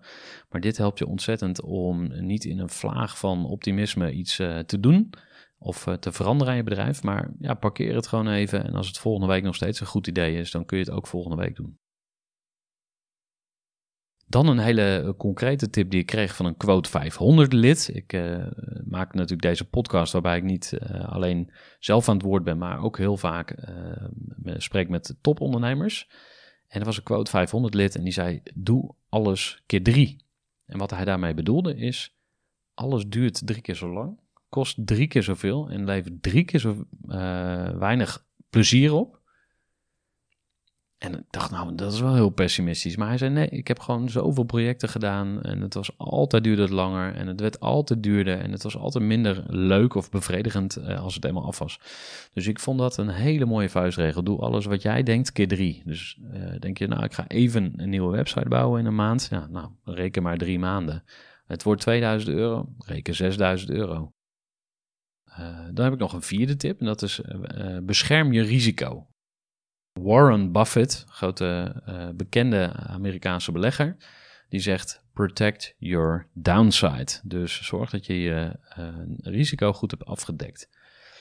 Maar 0.49 0.61
dit 0.61 0.77
helpt 0.77 0.99
je 0.99 1.07
ontzettend 1.07 1.61
om 1.61 2.25
niet 2.25 2.45
in 2.45 2.59
een 2.59 2.69
vlaag 2.69 3.17
van 3.17 3.45
optimisme 3.45 4.11
iets 4.11 4.35
te 4.65 4.79
doen 4.79 5.09
of 5.59 5.87
uh, 5.87 5.93
te 5.93 6.11
veranderen 6.11 6.51
aan 6.51 6.57
je 6.57 6.63
bedrijf. 6.63 7.03
Maar 7.03 7.31
ja, 7.39 7.53
parkeer 7.53 7.95
het 7.95 8.07
gewoon 8.07 8.27
even. 8.27 8.65
En 8.65 8.73
als 8.73 8.87
het 8.87 8.97
volgende 8.97 9.27
week 9.27 9.43
nog 9.43 9.55
steeds 9.55 9.79
een 9.79 9.87
goed 9.87 10.07
idee 10.07 10.35
is, 10.35 10.51
dan 10.51 10.65
kun 10.65 10.77
je 10.77 10.83
het 10.83 10.93
ook 10.93 11.07
volgende 11.07 11.37
week 11.37 11.55
doen. 11.55 11.79
Dan 14.27 14.47
een 14.47 14.59
hele 14.59 15.01
eh, 15.01 15.09
concrete 15.17 15.69
tip 15.69 15.89
die 15.89 15.99
ik 15.99 16.05
kreeg 16.05 16.35
van 16.35 16.45
een 16.45 16.57
Quote 16.57 16.89
500 16.89 17.53
lid. 17.53 17.89
Ik 17.93 18.13
uh, 18.13 18.47
maak 18.85 19.13
natuurlijk 19.13 19.41
deze 19.41 19.69
podcast 19.69 20.13
waarbij 20.13 20.37
ik 20.37 20.43
niet 20.43 20.79
alleen 21.05 21.51
zelf 21.79 22.09
aan 22.09 22.15
het 22.15 22.25
woord 22.25 22.43
ben, 22.43 22.57
maar 22.57 22.81
ook 22.81 22.97
heel 22.97 23.17
vaak 23.17 23.55
spreek 24.57 24.89
met 24.89 25.17
topondernemers. 25.21 26.09
En 26.67 26.79
er 26.79 26.85
was 26.85 26.97
een 26.97 27.03
Quote 27.03 27.31
500 27.31 27.73
lid 27.73 27.95
en 27.95 28.03
die 28.03 28.13
zei: 28.13 28.41
Doe 28.53 28.95
alles 29.09 29.63
keer 29.65 29.83
drie. 29.83 30.25
En 30.65 30.77
wat 30.77 30.91
hij 30.91 31.05
daarmee 31.05 31.33
bedoelde 31.33 31.75
is: 31.75 32.15
alles 32.73 33.07
duurt 33.07 33.47
drie 33.47 33.61
keer 33.61 33.75
zo 33.75 33.93
lang 33.93 34.19
kost 34.49 34.87
drie 34.87 35.07
keer 35.07 35.23
zoveel 35.23 35.69
en 35.69 35.85
levert 35.85 36.23
drie 36.23 36.43
keer 36.43 36.59
zo 36.59 36.85
uh, 37.07 37.69
weinig 37.69 38.25
plezier 38.49 38.93
op. 38.93 39.19
En 40.99 41.13
ik 41.13 41.23
dacht, 41.29 41.51
nou, 41.51 41.75
dat 41.75 41.93
is 41.93 41.99
wel 41.99 42.13
heel 42.13 42.29
pessimistisch. 42.29 42.95
Maar 42.95 43.07
hij 43.07 43.17
zei, 43.17 43.31
nee, 43.31 43.49
ik 43.49 43.67
heb 43.67 43.79
gewoon 43.79 44.09
zoveel 44.09 44.43
projecten 44.43 44.89
gedaan. 44.89 45.41
En 45.41 45.61
het 45.61 45.73
was 45.73 45.97
altijd 45.97 46.43
duurde 46.43 46.73
langer. 46.73 47.15
En 47.15 47.27
het 47.27 47.39
werd 47.39 47.59
altijd 47.59 48.03
duurder. 48.03 48.39
En 48.39 48.51
het 48.51 48.63
was 48.63 48.77
altijd 48.77 49.03
minder 49.03 49.43
leuk 49.47 49.95
of 49.95 50.09
bevredigend 50.09 50.77
uh, 50.77 51.01
als 51.01 51.13
het 51.13 51.23
helemaal 51.23 51.45
af 51.45 51.59
was. 51.59 51.79
Dus 52.33 52.47
ik 52.47 52.59
vond 52.59 52.79
dat 52.79 52.97
een 52.97 53.09
hele 53.09 53.45
mooie 53.45 53.69
vuistregel. 53.69 54.23
Doe 54.23 54.39
alles 54.39 54.65
wat 54.65 54.81
jij 54.81 55.03
denkt, 55.03 55.31
keer 55.31 55.47
drie. 55.47 55.81
Dus 55.85 56.19
uh, 56.33 56.59
denk 56.59 56.77
je, 56.77 56.87
nou, 56.87 57.03
ik 57.03 57.13
ga 57.13 57.27
even 57.27 57.73
een 57.75 57.89
nieuwe 57.89 58.11
website 58.15 58.49
bouwen 58.49 58.79
in 58.79 58.85
een 58.85 58.95
maand. 58.95 59.27
Ja, 59.31 59.47
nou, 59.47 59.69
reken 59.83 60.23
maar 60.23 60.37
drie 60.37 60.59
maanden. 60.59 61.03
Het 61.45 61.63
wordt 61.63 61.81
2000 61.81 62.35
euro, 62.35 62.69
reken 62.77 63.15
6000 63.15 63.69
euro. 63.69 64.13
Uh, 65.29 65.59
dan 65.73 65.83
heb 65.83 65.93
ik 65.93 65.99
nog 65.99 66.13
een 66.13 66.21
vierde 66.21 66.55
tip 66.55 66.79
en 66.79 66.85
dat 66.85 67.01
is 67.01 67.19
uh, 67.19 67.77
bescherm 67.83 68.31
je 68.31 68.41
risico. 68.41 69.07
Warren 69.93 70.51
Buffett, 70.51 71.05
grote 71.07 71.81
bekende 72.15 72.73
Amerikaanse 72.73 73.51
belegger, 73.51 73.95
die 74.49 74.59
zegt: 74.59 75.03
protect 75.13 75.75
your 75.77 76.27
downside. 76.33 77.11
Dus 77.23 77.65
zorg 77.65 77.89
dat 77.89 78.05
je 78.05 78.19
je 78.19 78.59
risico 79.21 79.73
goed 79.73 79.91
hebt 79.91 80.05
afgedekt. 80.05 80.69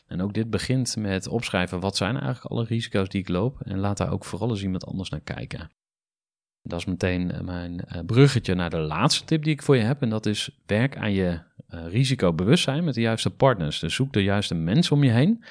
En 0.09 0.21
ook 0.21 0.35
dit 0.35 0.51
begint 0.51 0.97
met 0.97 1.29
opschrijven 1.29 1.81
wat 1.81 1.97
zijn 1.97 2.17
eigenlijk 2.17 2.45
alle 2.45 2.65
risico's 2.65 3.09
die 3.09 3.21
ik 3.21 3.29
loop. 3.29 3.61
En 3.61 3.79
laat 3.79 3.97
daar 3.97 4.13
ook 4.13 4.25
vooral 4.25 4.51
eens 4.51 4.63
iemand 4.63 4.87
anders 4.87 5.11
naar 5.11 5.21
kijken. 5.21 5.71
Dat 6.63 6.79
is 6.79 6.85
meteen 6.85 7.31
eh, 7.31 7.41
mijn 7.41 7.81
eh, 7.81 8.05
bruggetje 8.07 8.55
naar 8.55 8.71
de 8.71 8.79
laatste 8.79 9.25
tip 9.25 9.43
die 9.43 9.53
ik 9.53 9.63
voor 9.63 9.77
je 9.77 9.83
heb. 9.83 10.03
En 10.03 10.09
dat 10.09 10.27
is 10.27 10.59
werk 10.67 10.97
aan 10.97 11.13
je 11.13 11.41
risicobewustzijn 11.69 12.85
met 12.85 12.95
de 12.95 13.01
juiste 13.01 13.31
partners. 13.31 13.79
Dus 13.79 13.95
zoek 13.95 14.13
de 14.13 14.23
juiste 14.23 14.55
mensen 14.55 14.97
om 14.97 15.05
je 15.05 15.11
heen. 15.11 15.45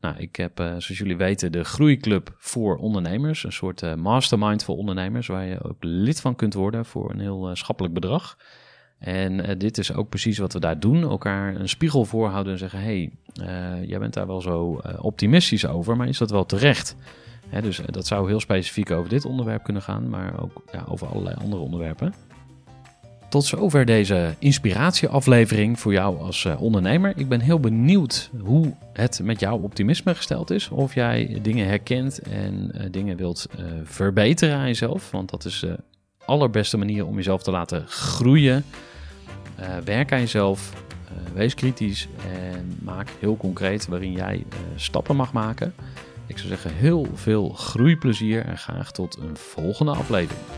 Nou, 0.00 0.16
ik 0.18 0.36
heb, 0.36 0.60
uh, 0.60 0.66
zoals 0.66 0.98
jullie 0.98 1.16
weten, 1.16 1.52
de 1.52 1.64
Groeiclub 1.64 2.34
voor 2.36 2.76
ondernemers. 2.76 3.44
Een 3.44 3.52
soort 3.52 3.82
uh, 3.82 3.94
mastermind 3.94 4.64
voor 4.64 4.76
ondernemers, 4.76 5.26
waar 5.26 5.44
je 5.44 5.62
ook 5.62 5.76
lid 5.80 6.20
van 6.20 6.34
kunt 6.34 6.54
worden 6.54 6.84
voor 6.84 7.10
een 7.10 7.20
heel 7.20 7.50
schappelijk 7.52 7.94
bedrag. 7.94 8.38
En 8.98 9.58
dit 9.58 9.78
is 9.78 9.92
ook 9.94 10.08
precies 10.08 10.38
wat 10.38 10.52
we 10.52 10.60
daar 10.60 10.80
doen. 10.80 11.02
Elkaar 11.02 11.54
een 11.54 11.68
spiegel 11.68 12.04
voorhouden 12.04 12.52
en 12.52 12.58
zeggen: 12.58 12.80
hey, 12.80 13.12
jij 13.86 13.98
bent 13.98 14.14
daar 14.14 14.26
wel 14.26 14.40
zo 14.40 14.80
optimistisch 14.98 15.66
over, 15.66 15.96
maar 15.96 16.08
is 16.08 16.18
dat 16.18 16.30
wel 16.30 16.46
terecht? 16.46 16.96
Hè, 17.48 17.62
dus 17.62 17.80
dat 17.86 18.06
zou 18.06 18.28
heel 18.28 18.40
specifiek 18.40 18.90
over 18.90 19.10
dit 19.10 19.24
onderwerp 19.24 19.62
kunnen 19.62 19.82
gaan, 19.82 20.08
maar 20.08 20.40
ook 20.42 20.62
ja, 20.72 20.84
over 20.88 21.06
allerlei 21.06 21.36
andere 21.42 21.62
onderwerpen. 21.62 22.14
Tot 23.28 23.44
zover 23.44 23.84
deze 23.84 24.34
inspiratieaflevering 24.38 25.80
voor 25.80 25.92
jou 25.92 26.20
als 26.20 26.44
uh, 26.44 26.62
ondernemer. 26.62 27.12
Ik 27.16 27.28
ben 27.28 27.40
heel 27.40 27.60
benieuwd 27.60 28.30
hoe 28.40 28.74
het 28.92 29.20
met 29.22 29.40
jouw 29.40 29.58
optimisme 29.58 30.14
gesteld 30.14 30.50
is. 30.50 30.68
Of 30.68 30.94
jij 30.94 31.38
dingen 31.42 31.66
herkent 31.66 32.18
en 32.18 32.70
uh, 32.74 32.82
dingen 32.90 33.16
wilt 33.16 33.46
uh, 33.58 33.64
verbeteren 33.84 34.56
aan 34.56 34.66
jezelf. 34.66 35.10
Want 35.10 35.30
dat 35.30 35.44
is 35.44 35.58
de 35.58 35.76
allerbeste 36.24 36.76
manier 36.76 37.06
om 37.06 37.16
jezelf 37.16 37.42
te 37.42 37.50
laten 37.50 37.86
groeien. 37.86 38.64
werk 39.84 40.12
aan 40.12 40.20
jezelf. 40.20 40.72
wees 41.34 41.54
kritisch 41.54 42.08
en 42.32 42.78
maak 42.82 43.08
heel 43.18 43.36
concreet 43.36 43.86
waarin 43.86 44.12
jij 44.12 44.44
stappen 44.76 45.16
mag 45.16 45.32
maken. 45.32 45.74
Ik 46.26 46.38
zou 46.38 46.48
zeggen 46.48 46.74
heel 46.74 47.06
veel 47.14 47.48
groeiplezier 47.48 48.44
en 48.44 48.58
graag 48.58 48.92
tot 48.92 49.16
een 49.16 49.36
volgende 49.36 49.92
aflevering. 49.92 50.57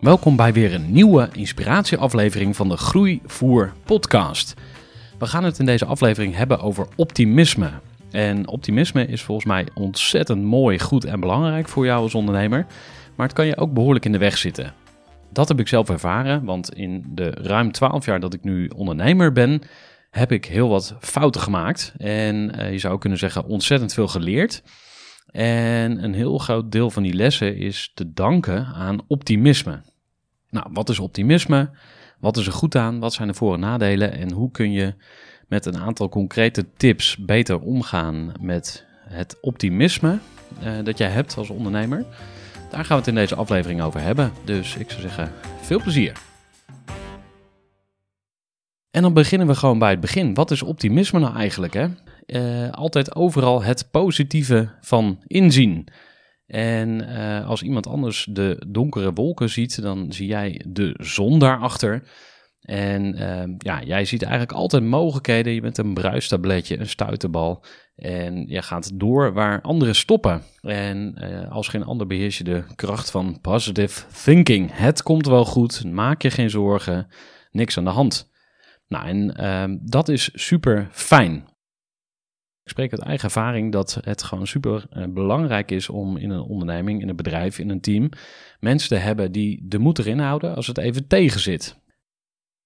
Welkom 0.00 0.36
bij 0.36 0.52
weer 0.52 0.74
een 0.74 0.92
nieuwe 0.92 1.28
inspiratieaflevering 1.32 2.56
van 2.56 2.68
de 2.68 2.76
Groeivoer 2.76 3.72
podcast. 3.84 4.54
We 5.18 5.26
gaan 5.26 5.44
het 5.44 5.58
in 5.58 5.66
deze 5.66 5.84
aflevering 5.84 6.34
hebben 6.34 6.60
over 6.60 6.86
optimisme. 6.96 7.70
En 8.10 8.48
optimisme 8.48 9.06
is 9.06 9.22
volgens 9.22 9.46
mij 9.46 9.66
ontzettend 9.74 10.42
mooi, 10.42 10.78
goed 10.78 11.04
en 11.04 11.20
belangrijk 11.20 11.68
voor 11.68 11.84
jou 11.84 12.02
als 12.02 12.14
ondernemer. 12.14 12.66
Maar 13.16 13.26
het 13.26 13.36
kan 13.36 13.46
je 13.46 13.56
ook 13.56 13.72
behoorlijk 13.72 14.04
in 14.04 14.12
de 14.12 14.18
weg 14.18 14.38
zitten. 14.38 14.74
Dat 15.32 15.48
heb 15.48 15.60
ik 15.60 15.68
zelf 15.68 15.90
ervaren, 15.90 16.44
want 16.44 16.74
in 16.74 17.04
de 17.14 17.30
ruim 17.30 17.72
12 17.72 18.06
jaar 18.06 18.20
dat 18.20 18.34
ik 18.34 18.44
nu 18.44 18.70
ondernemer 18.76 19.32
ben, 19.32 19.62
heb 20.10 20.32
ik 20.32 20.44
heel 20.44 20.68
wat 20.68 20.96
fouten 21.00 21.40
gemaakt. 21.40 21.94
En 21.96 22.60
uh, 22.60 22.72
je 22.72 22.78
zou 22.78 22.98
kunnen 22.98 23.18
zeggen 23.18 23.44
ontzettend 23.44 23.92
veel 23.92 24.08
geleerd. 24.08 24.62
En 25.30 26.04
een 26.04 26.14
heel 26.14 26.38
groot 26.38 26.72
deel 26.72 26.90
van 26.90 27.02
die 27.02 27.14
lessen 27.14 27.56
is 27.56 27.90
te 27.94 28.12
danken 28.12 28.66
aan 28.66 28.98
optimisme. 29.06 29.82
Nou, 30.48 30.66
wat 30.72 30.88
is 30.88 30.98
optimisme? 30.98 31.70
Wat 32.18 32.36
is 32.36 32.46
er 32.46 32.52
goed 32.52 32.76
aan? 32.76 32.98
Wat 32.98 33.12
zijn 33.12 33.28
de 33.28 33.34
voor- 33.34 33.54
en 33.54 33.60
nadelen? 33.60 34.12
En 34.12 34.32
hoe 34.32 34.50
kun 34.50 34.72
je 34.72 34.94
met 35.48 35.66
een 35.66 35.78
aantal 35.78 36.08
concrete 36.08 36.66
tips 36.76 37.16
beter 37.16 37.60
omgaan 37.60 38.32
met 38.40 38.86
het 39.08 39.38
optimisme 39.40 40.18
uh, 40.62 40.84
dat 40.84 40.98
jij 40.98 41.08
hebt 41.08 41.36
als 41.36 41.50
ondernemer? 41.50 42.04
Daar 42.70 42.84
gaan 42.84 42.96
we 42.96 43.02
het 43.02 43.06
in 43.06 43.14
deze 43.14 43.34
aflevering 43.34 43.82
over 43.82 44.00
hebben. 44.00 44.32
Dus 44.44 44.76
ik 44.76 44.90
zou 44.90 45.02
zeggen, 45.02 45.32
veel 45.60 45.82
plezier. 45.82 46.29
En 48.90 49.02
dan 49.02 49.14
beginnen 49.14 49.46
we 49.46 49.54
gewoon 49.54 49.78
bij 49.78 49.90
het 49.90 50.00
begin. 50.00 50.34
Wat 50.34 50.50
is 50.50 50.62
optimisme 50.62 51.18
nou 51.18 51.36
eigenlijk? 51.36 51.74
Hè? 51.74 51.86
Uh, 52.26 52.70
altijd 52.70 53.14
overal 53.14 53.62
het 53.62 53.88
positieve 53.90 54.70
van 54.80 55.22
inzien. 55.26 55.88
En 56.46 56.88
uh, 57.02 57.48
als 57.48 57.62
iemand 57.62 57.86
anders 57.86 58.28
de 58.30 58.64
donkere 58.68 59.12
wolken 59.12 59.48
ziet, 59.48 59.82
dan 59.82 60.12
zie 60.12 60.26
jij 60.26 60.64
de 60.68 60.94
zon 60.98 61.38
daarachter. 61.38 62.08
En 62.60 63.20
uh, 63.20 63.54
ja, 63.58 63.82
jij 63.82 64.04
ziet 64.04 64.22
eigenlijk 64.22 64.52
altijd 64.52 64.82
mogelijkheden. 64.82 65.52
Je 65.52 65.60
bent 65.60 65.78
een 65.78 65.94
bruistabletje, 65.94 66.78
een 66.78 66.88
stuiterbal. 66.88 67.64
En 67.96 68.44
je 68.46 68.62
gaat 68.62 68.98
door 68.98 69.32
waar 69.32 69.60
anderen 69.60 69.94
stoppen. 69.94 70.42
En 70.60 71.14
als 71.50 71.68
geen 71.68 71.84
ander 71.84 72.06
beheers 72.06 72.38
je 72.38 72.44
de 72.44 72.64
kracht 72.74 73.10
van 73.10 73.38
positive 73.40 74.02
thinking. 74.24 74.70
Het 74.72 75.02
komt 75.02 75.26
wel 75.26 75.44
goed, 75.44 75.84
maak 75.84 76.22
je 76.22 76.30
geen 76.30 76.50
zorgen, 76.50 77.06
niks 77.50 77.78
aan 77.78 77.84
de 77.84 77.90
hand. 77.90 78.29
Nou, 78.90 79.06
en 79.06 79.34
uh, 79.40 79.78
dat 79.80 80.08
is 80.08 80.30
super 80.32 80.88
fijn. 80.92 81.34
Ik 82.62 82.70
spreek 82.70 82.92
uit 82.92 83.00
eigen 83.00 83.24
ervaring 83.24 83.72
dat 83.72 83.98
het 84.00 84.22
gewoon 84.22 84.46
super 84.46 84.86
uh, 84.92 85.04
belangrijk 85.08 85.70
is 85.70 85.88
om 85.88 86.16
in 86.16 86.30
een 86.30 86.42
onderneming, 86.42 87.02
in 87.02 87.08
een 87.08 87.16
bedrijf, 87.16 87.58
in 87.58 87.70
een 87.70 87.80
team 87.80 88.08
mensen 88.60 88.88
te 88.88 88.94
hebben 88.94 89.32
die 89.32 89.60
de 89.68 89.78
moed 89.78 89.98
erin 89.98 90.18
houden 90.18 90.54
als 90.54 90.66
het 90.66 90.78
even 90.78 91.06
tegen 91.06 91.40
zit. 91.40 91.78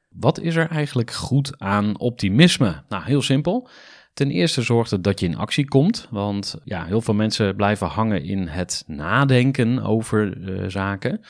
Wat 0.08 0.40
is 0.40 0.56
er 0.56 0.70
eigenlijk 0.70 1.10
goed 1.10 1.58
aan 1.58 1.98
optimisme? 1.98 2.82
Nou, 2.88 3.04
heel 3.04 3.22
simpel. 3.22 3.68
Ten 4.12 4.30
eerste 4.30 4.62
zorgt 4.62 4.90
het 4.90 5.04
dat 5.04 5.20
je 5.20 5.26
in 5.26 5.36
actie 5.36 5.68
komt, 5.68 6.08
want 6.10 6.60
ja, 6.64 6.84
heel 6.84 7.00
veel 7.00 7.14
mensen 7.14 7.56
blijven 7.56 7.86
hangen 7.86 8.22
in 8.22 8.46
het 8.46 8.84
nadenken 8.86 9.82
over 9.82 10.36
uh, 10.36 10.68
zaken. 10.68 11.20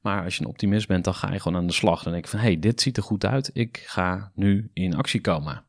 Maar 0.00 0.24
als 0.24 0.36
je 0.36 0.42
een 0.42 0.48
optimist 0.48 0.86
bent, 0.86 1.04
dan 1.04 1.14
ga 1.14 1.32
je 1.32 1.40
gewoon 1.40 1.58
aan 1.58 1.66
de 1.66 1.72
slag. 1.72 2.02
Dan 2.02 2.12
denk 2.12 2.24
je 2.24 2.30
van, 2.30 2.40
hey, 2.40 2.58
dit 2.58 2.80
ziet 2.80 2.96
er 2.96 3.02
goed 3.02 3.24
uit. 3.24 3.50
Ik 3.52 3.82
ga 3.86 4.32
nu 4.34 4.70
in 4.72 4.94
actie 4.94 5.20
komen. 5.20 5.66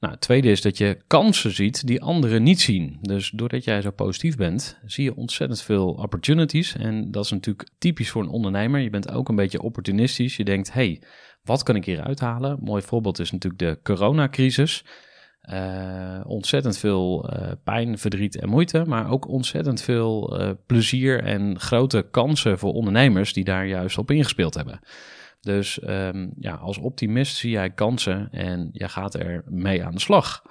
Nou, 0.00 0.12
het 0.12 0.22
tweede 0.22 0.50
is 0.50 0.62
dat 0.62 0.78
je 0.78 1.02
kansen 1.06 1.50
ziet 1.50 1.86
die 1.86 2.02
anderen 2.02 2.42
niet 2.42 2.60
zien. 2.60 2.98
Dus 3.00 3.30
doordat 3.30 3.64
jij 3.64 3.82
zo 3.82 3.90
positief 3.90 4.36
bent, 4.36 4.78
zie 4.84 5.04
je 5.04 5.16
ontzettend 5.16 5.62
veel 5.62 5.88
opportunities. 5.92 6.76
En 6.76 7.10
dat 7.10 7.24
is 7.24 7.30
natuurlijk 7.30 7.68
typisch 7.78 8.10
voor 8.10 8.22
een 8.22 8.28
ondernemer. 8.28 8.80
Je 8.80 8.90
bent 8.90 9.10
ook 9.10 9.28
een 9.28 9.36
beetje 9.36 9.62
opportunistisch. 9.62 10.36
Je 10.36 10.44
denkt, 10.44 10.72
hey, 10.72 11.02
wat 11.42 11.62
kan 11.62 11.76
ik 11.76 11.84
hier 11.84 12.02
uithalen? 12.02 12.58
Mooi 12.60 12.82
voorbeeld 12.82 13.18
is 13.18 13.30
natuurlijk 13.30 13.62
de 13.62 13.78
coronacrisis. 13.82 14.84
Uh, 15.52 16.20
ontzettend 16.26 16.78
veel 16.78 17.32
uh, 17.32 17.50
pijn, 17.64 17.98
verdriet 17.98 18.40
en 18.40 18.48
moeite, 18.48 18.84
maar 18.86 19.10
ook 19.10 19.28
ontzettend 19.28 19.82
veel 19.82 20.40
uh, 20.40 20.50
plezier 20.66 21.24
en 21.24 21.60
grote 21.60 22.06
kansen 22.10 22.58
voor 22.58 22.72
ondernemers 22.72 23.32
die 23.32 23.44
daar 23.44 23.66
juist 23.66 23.98
op 23.98 24.10
ingespeeld 24.10 24.54
hebben. 24.54 24.80
Dus 25.40 25.80
um, 25.82 26.32
ja, 26.38 26.54
als 26.54 26.78
optimist 26.78 27.36
zie 27.36 27.50
jij 27.50 27.70
kansen 27.70 28.28
en 28.30 28.68
je 28.72 28.88
gaat 28.88 29.14
er 29.14 29.44
mee 29.46 29.84
aan 29.84 29.94
de 29.94 30.00
slag. 30.00 30.42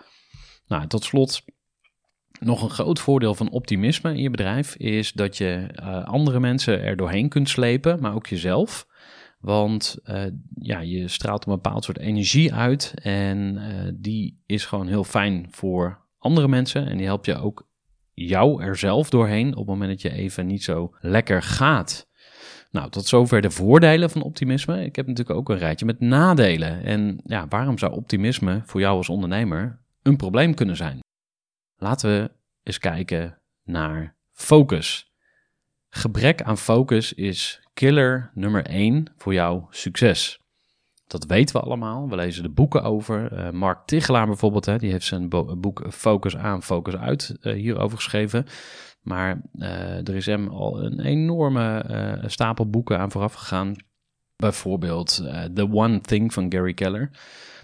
Nou, 0.68 0.88
tot 0.88 1.04
slot, 1.04 1.42
nog 2.40 2.64
een 2.64 2.70
groot 2.70 3.00
voordeel 3.00 3.36
van 3.36 3.52
optimisme 3.52 4.10
in 4.10 4.22
je 4.22 4.30
bedrijf 4.30 4.76
is 4.76 5.12
dat 5.12 5.38
je 5.38 5.68
andere 6.06 6.40
mensen 6.40 6.84
er 6.84 6.96
doorheen 6.96 7.30
kunt 7.30 7.50
slepen, 7.50 8.02
maar 8.02 8.16
ook 8.16 8.28
jezelf. 8.28 8.88
Want 9.40 9.98
uh, 10.06 10.24
ja, 10.56 10.80
je 10.80 11.08
straalt 11.08 11.46
een 11.46 11.54
bepaald 11.54 11.84
soort 11.84 12.00
energie 12.00 12.54
uit 12.54 12.94
en 13.02 13.56
uh, 13.58 13.92
die 13.94 14.42
is 14.46 14.66
gewoon 14.66 14.88
heel 14.88 15.04
fijn 15.04 15.48
voor 15.52 16.06
andere 16.18 16.48
mensen. 16.48 16.88
En 16.88 16.98
die 16.98 17.06
helpt 17.06 17.26
je 17.26 17.38
ook 17.38 17.68
jou 18.14 18.64
er 18.64 18.76
zelf 18.76 19.10
doorheen 19.10 19.52
op 19.52 19.58
het 19.58 19.68
moment 19.68 19.90
dat 19.90 20.02
je 20.02 20.18
even 20.18 20.48
niet 20.48 20.64
zo 20.64 20.96
lekker 21.00 21.42
gaat. 21.42 22.08
Nou, 22.72 22.90
tot 22.90 23.06
zover 23.06 23.42
de 23.42 23.52
voordelen 23.52 24.10
van 24.10 24.22
optimisme. 24.22 24.84
Ik 24.84 24.96
heb 24.96 25.08
natuurlijk 25.08 25.38
ook 25.38 25.50
een 25.50 25.58
rijtje 25.58 25.86
met 25.86 26.00
nadelen. 26.00 26.84
En 26.84 27.20
ja, 27.24 27.48
waarom 27.48 27.78
zou 27.78 27.94
optimisme 27.94 28.62
voor 28.66 28.80
jou 28.80 28.98
als 28.98 29.10
ondernemer 29.10 29.80
een 30.02 30.18
probleem 30.18 30.54
kunnen 30.54 30.76
zijn? 30.76 31.00
Laten 31.78 32.10
we 32.10 32.32
eens 32.64 32.78
kijken 32.78 33.42
naar 33.64 34.16
focus. 34.32 35.09
Gebrek 35.90 36.42
aan 36.42 36.58
focus 36.58 37.14
is 37.14 37.60
killer 37.74 38.32
nummer 38.34 38.66
1 38.66 39.08
voor 39.18 39.34
jouw 39.34 39.68
succes. 39.70 40.40
Dat 41.08 41.26
weten 41.26 41.56
we 41.56 41.62
allemaal. 41.62 42.10
We 42.10 42.16
lezen 42.16 42.44
de 42.44 42.50
boeken 42.50 42.84
over. 42.84 43.34
Uh, 43.34 43.50
Mark 43.50 43.86
Tichelaar 43.86 44.26
bijvoorbeeld, 44.26 44.66
hè, 44.66 44.78
die 44.78 44.92
heeft 44.92 45.06
zijn 45.06 45.30
boek 45.60 45.86
Focus 45.90 46.38
aan, 46.38 46.64
Focus 46.64 46.96
uit 46.96 47.38
uh, 47.42 47.54
hierover 47.54 47.98
geschreven. 47.98 48.46
Maar 49.02 49.42
uh, 49.54 50.08
er 50.08 50.16
is 50.16 50.26
hem 50.26 50.48
al 50.48 50.84
een 50.84 51.00
enorme 51.00 52.24
stapel 52.26 52.70
boeken 52.70 53.00
aan 53.00 53.12
vooraf 53.12 53.34
gegaan. 53.34 53.76
Bijvoorbeeld 54.36 55.16
The 55.54 55.70
One 55.72 56.02
Thing 56.02 56.34
van 56.34 56.52
Gary 56.52 56.74
Keller. 56.74 57.10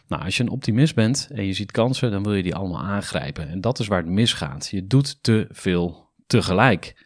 Nou, 0.07 0.23
als 0.23 0.37
je 0.37 0.43
een 0.43 0.49
optimist 0.49 0.95
bent 0.95 1.29
en 1.31 1.45
je 1.45 1.53
ziet 1.53 1.71
kansen, 1.71 2.11
dan 2.11 2.23
wil 2.23 2.33
je 2.33 2.43
die 2.43 2.55
allemaal 2.55 2.81
aangrijpen. 2.81 3.49
En 3.49 3.61
dat 3.61 3.79
is 3.79 3.87
waar 3.87 4.01
het 4.01 4.09
misgaat. 4.09 4.67
Je 4.67 4.87
doet 4.87 5.23
te 5.23 5.47
veel 5.49 6.09
tegelijk. 6.27 7.04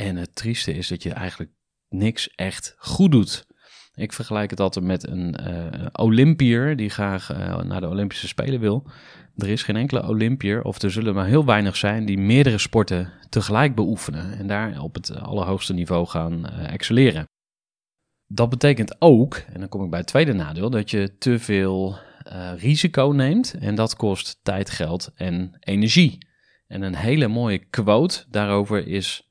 En 0.00 0.16
het 0.16 0.34
trieste 0.34 0.74
is 0.74 0.88
dat 0.88 1.02
je 1.02 1.12
eigenlijk 1.12 1.50
niks 1.88 2.34
echt 2.34 2.74
goed 2.78 3.10
doet. 3.10 3.46
Ik 3.94 4.12
vergelijk 4.12 4.50
het 4.50 4.60
altijd 4.60 4.84
met 4.84 5.08
een 5.08 5.36
uh, 5.48 5.86
Olympier 5.92 6.76
die 6.76 6.90
graag 6.90 7.32
uh, 7.32 7.62
naar 7.62 7.80
de 7.80 7.88
Olympische 7.88 8.28
Spelen 8.28 8.60
wil. 8.60 8.90
Er 9.36 9.48
is 9.48 9.62
geen 9.62 9.76
enkele 9.76 10.08
Olympier, 10.08 10.62
of 10.62 10.82
er 10.82 10.90
zullen 10.90 11.14
maar 11.14 11.26
heel 11.26 11.44
weinig 11.44 11.76
zijn, 11.76 12.04
die 12.04 12.18
meerdere 12.18 12.58
sporten 12.58 13.12
tegelijk 13.28 13.74
beoefenen 13.74 14.38
en 14.38 14.46
daar 14.46 14.80
op 14.80 14.94
het 14.94 15.14
allerhoogste 15.14 15.72
niveau 15.72 16.06
gaan 16.06 16.46
uh, 16.46 16.72
excelleren. 16.72 17.24
Dat 18.26 18.48
betekent 18.48 18.96
ook, 18.98 19.34
en 19.34 19.60
dan 19.60 19.68
kom 19.68 19.84
ik 19.84 19.90
bij 19.90 19.98
het 19.98 20.08
tweede 20.08 20.32
nadeel, 20.32 20.70
dat 20.70 20.90
je 20.90 21.18
te 21.18 21.38
veel 21.38 21.98
risico 22.56 23.12
neemt 23.14 23.54
en 23.54 23.74
dat 23.74 23.96
kost 23.96 24.38
tijd, 24.42 24.70
geld 24.70 25.10
en 25.14 25.56
energie. 25.60 26.26
En 26.66 26.82
een 26.82 26.96
hele 26.96 27.28
mooie 27.28 27.58
quote 27.58 28.24
daarover 28.28 28.86
is: 28.86 29.27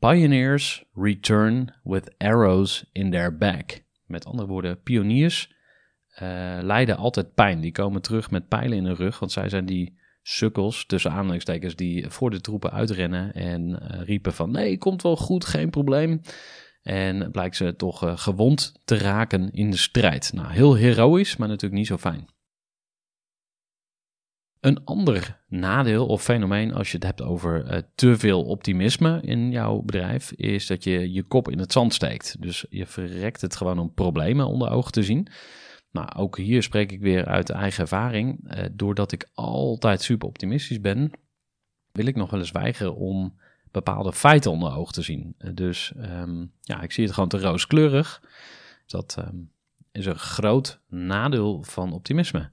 Pioneers 0.00 0.84
return 0.92 1.74
with 1.82 2.14
arrows 2.18 2.84
in 2.92 3.10
their 3.10 3.36
back. 3.36 3.82
Met 4.06 4.24
andere 4.24 4.48
woorden, 4.48 4.82
pioniers 4.82 5.52
uh, 6.22 6.58
lijden 6.62 6.96
altijd 6.96 7.34
pijn. 7.34 7.60
Die 7.60 7.72
komen 7.72 8.02
terug 8.02 8.30
met 8.30 8.48
pijlen 8.48 8.76
in 8.76 8.84
hun 8.84 8.94
rug, 8.94 9.18
want 9.18 9.32
zij 9.32 9.48
zijn 9.48 9.66
die 9.66 9.98
sukkels, 10.22 10.86
tussen 10.86 11.10
aanhalingstekens, 11.10 11.76
die 11.76 12.10
voor 12.10 12.30
de 12.30 12.40
troepen 12.40 12.72
uitrennen 12.72 13.32
en 13.32 13.68
uh, 13.70 14.00
riepen 14.02 14.32
van 14.32 14.50
nee, 14.50 14.78
komt 14.78 15.02
wel 15.02 15.16
goed, 15.16 15.44
geen 15.44 15.70
probleem. 15.70 16.20
En 16.82 17.30
blijkt 17.30 17.56
ze 17.56 17.76
toch 17.76 18.04
uh, 18.04 18.16
gewond 18.16 18.80
te 18.84 18.98
raken 18.98 19.50
in 19.50 19.70
de 19.70 19.76
strijd. 19.76 20.32
Nou, 20.32 20.52
heel 20.52 20.74
heroïs, 20.74 21.36
maar 21.36 21.48
natuurlijk 21.48 21.78
niet 21.78 21.86
zo 21.86 21.96
fijn. 21.96 22.28
Een 24.60 24.84
ander 24.84 25.40
nadeel 25.48 26.06
of 26.06 26.22
fenomeen 26.22 26.74
als 26.74 26.90
je 26.90 26.94
het 26.96 27.06
hebt 27.06 27.22
over 27.22 27.72
uh, 27.72 27.78
te 27.94 28.18
veel 28.18 28.44
optimisme 28.44 29.20
in 29.20 29.50
jouw 29.50 29.80
bedrijf, 29.82 30.32
is 30.32 30.66
dat 30.66 30.84
je 30.84 31.12
je 31.12 31.22
kop 31.22 31.50
in 31.50 31.58
het 31.58 31.72
zand 31.72 31.94
steekt. 31.94 32.42
Dus 32.42 32.66
je 32.70 32.86
verrekt 32.86 33.40
het 33.40 33.56
gewoon 33.56 33.78
om 33.78 33.94
problemen 33.94 34.46
onder 34.46 34.70
ogen 34.70 34.92
te 34.92 35.02
zien. 35.02 35.28
Nou, 35.90 36.08
ook 36.16 36.36
hier 36.36 36.62
spreek 36.62 36.92
ik 36.92 37.00
weer 37.00 37.24
uit 37.24 37.50
eigen 37.50 37.80
ervaring. 37.80 38.54
Uh, 38.54 38.64
doordat 38.72 39.12
ik 39.12 39.30
altijd 39.34 40.02
super 40.02 40.28
optimistisch 40.28 40.80
ben, 40.80 41.10
wil 41.92 42.06
ik 42.06 42.16
nog 42.16 42.30
wel 42.30 42.40
eens 42.40 42.50
weigeren 42.50 42.96
om 42.96 43.38
bepaalde 43.70 44.12
feiten 44.12 44.50
onder 44.50 44.76
ogen 44.76 44.92
te 44.92 45.02
zien. 45.02 45.34
Uh, 45.38 45.50
dus 45.54 45.92
um, 45.96 46.52
ja, 46.60 46.82
ik 46.82 46.92
zie 46.92 47.04
het 47.04 47.12
gewoon 47.14 47.28
te 47.28 47.40
rooskleurig. 47.40 48.22
Dat 48.86 49.16
um, 49.18 49.50
is 49.92 50.06
een 50.06 50.18
groot 50.18 50.80
nadeel 50.88 51.62
van 51.62 51.92
optimisme. 51.92 52.50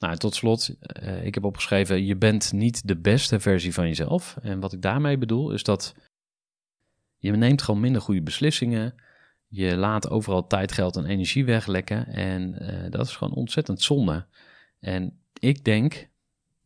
Nou, 0.00 0.16
tot 0.16 0.34
slot, 0.34 0.74
uh, 1.02 1.24
ik 1.24 1.34
heb 1.34 1.44
opgeschreven: 1.44 2.04
je 2.04 2.16
bent 2.16 2.52
niet 2.52 2.88
de 2.88 2.96
beste 2.96 3.40
versie 3.40 3.74
van 3.74 3.86
jezelf. 3.86 4.36
En 4.42 4.60
wat 4.60 4.72
ik 4.72 4.82
daarmee 4.82 5.18
bedoel, 5.18 5.52
is 5.52 5.62
dat 5.62 5.94
je 7.18 7.32
neemt 7.32 7.62
gewoon 7.62 7.80
minder 7.80 8.02
goede 8.02 8.22
beslissingen. 8.22 8.94
Je 9.48 9.76
laat 9.76 10.10
overal 10.10 10.46
tijd, 10.46 10.72
geld 10.72 10.96
en 10.96 11.06
energie 11.06 11.44
weglekken. 11.44 12.06
En 12.06 12.62
uh, 12.62 12.90
dat 12.90 13.06
is 13.06 13.16
gewoon 13.16 13.34
ontzettend 13.34 13.82
zonde. 13.82 14.26
En 14.78 15.20
ik 15.38 15.64
denk, 15.64 16.08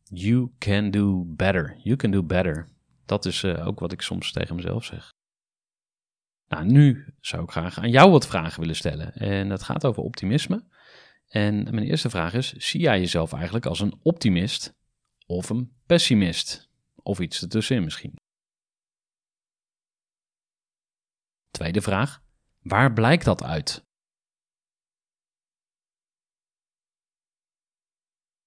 you 0.04 0.50
can 0.58 0.90
do 0.90 1.24
better. 1.26 1.76
You 1.82 1.96
can 1.96 2.10
do 2.10 2.22
better. 2.22 2.68
Dat 3.06 3.24
is 3.24 3.42
uh, 3.42 3.66
ook 3.66 3.80
wat 3.80 3.92
ik 3.92 4.02
soms 4.02 4.32
tegen 4.32 4.56
mezelf 4.56 4.84
zeg. 4.84 5.12
Nou, 6.48 6.64
nu 6.64 7.14
zou 7.20 7.42
ik 7.42 7.50
graag 7.50 7.78
aan 7.78 7.90
jou 7.90 8.10
wat 8.10 8.26
vragen 8.26 8.60
willen 8.60 8.76
stellen. 8.76 9.14
En 9.14 9.48
dat 9.48 9.62
gaat 9.62 9.84
over 9.84 10.02
optimisme. 10.02 10.64
En 11.34 11.62
mijn 11.62 11.86
eerste 11.86 12.10
vraag 12.10 12.34
is: 12.34 12.52
zie 12.52 12.80
jij 12.80 13.00
jezelf 13.00 13.32
eigenlijk 13.32 13.66
als 13.66 13.80
een 13.80 13.98
optimist 14.02 14.74
of 15.26 15.50
een 15.50 15.76
pessimist? 15.86 16.70
Of 16.94 17.20
iets 17.20 17.42
ertussenin 17.42 17.84
misschien? 17.84 18.16
Tweede 21.50 21.80
vraag: 21.80 22.22
waar 22.62 22.92
blijkt 22.92 23.24
dat 23.24 23.42
uit? 23.42 23.84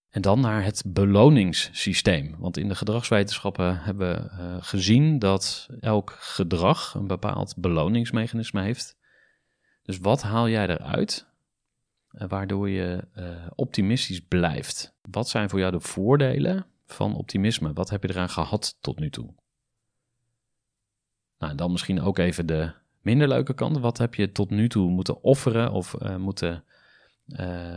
En 0.09 0.21
dan 0.21 0.39
naar 0.39 0.63
het 0.63 0.83
beloningssysteem. 0.87 2.35
Want 2.37 2.57
in 2.57 2.67
de 2.67 2.75
gedragswetenschappen 2.75 3.79
hebben 3.79 4.15
we 4.15 4.43
uh, 4.43 4.63
gezien 4.63 5.19
dat 5.19 5.67
elk 5.79 6.11
gedrag 6.11 6.93
een 6.93 7.07
bepaald 7.07 7.55
beloningsmechanisme 7.57 8.61
heeft. 8.61 8.97
Dus 9.81 9.97
wat 9.97 10.21
haal 10.21 10.49
jij 10.49 10.67
eruit 10.67 11.26
eh, 11.26 11.26
waardoor 12.09 12.69
je 12.69 13.07
uh, 13.15 13.47
optimistisch 13.55 14.21
blijft. 14.21 14.95
Wat 15.01 15.29
zijn 15.29 15.49
voor 15.49 15.59
jou 15.59 15.71
de 15.71 15.79
voordelen 15.79 16.65
van 16.85 17.15
optimisme? 17.15 17.73
Wat 17.73 17.89
heb 17.89 18.03
je 18.03 18.09
eraan 18.09 18.29
gehad 18.29 18.77
tot 18.81 18.99
nu 18.99 19.09
toe? 19.09 19.33
Nou, 21.39 21.55
dan 21.55 21.71
misschien 21.71 22.01
ook 22.01 22.17
even 22.17 22.45
de 22.45 22.71
minder 23.01 23.27
leuke 23.27 23.53
kant. 23.53 23.77
Wat 23.77 23.97
heb 23.97 24.15
je 24.15 24.31
tot 24.31 24.49
nu 24.49 24.69
toe 24.69 24.89
moeten 24.89 25.23
offeren 25.23 25.71
of 25.71 25.95
uh, 26.01 26.15
moeten 26.15 26.63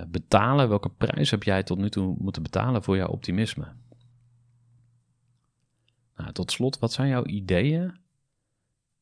betalen? 0.09 0.69
Welke 0.69 0.91
prijs 0.91 1.31
heb 1.31 1.43
jij 1.43 1.63
tot 1.63 1.79
nu 1.79 1.91
toe 1.91 2.17
moeten 2.19 2.43
betalen 2.43 2.83
voor 2.83 2.97
jouw 2.97 3.09
optimisme? 3.09 3.73
Nou, 6.17 6.33
tot 6.33 6.53
slot, 6.53 6.79
wat 6.79 6.93
zijn 6.93 7.09
jouw 7.09 7.25
ideeën 7.25 7.99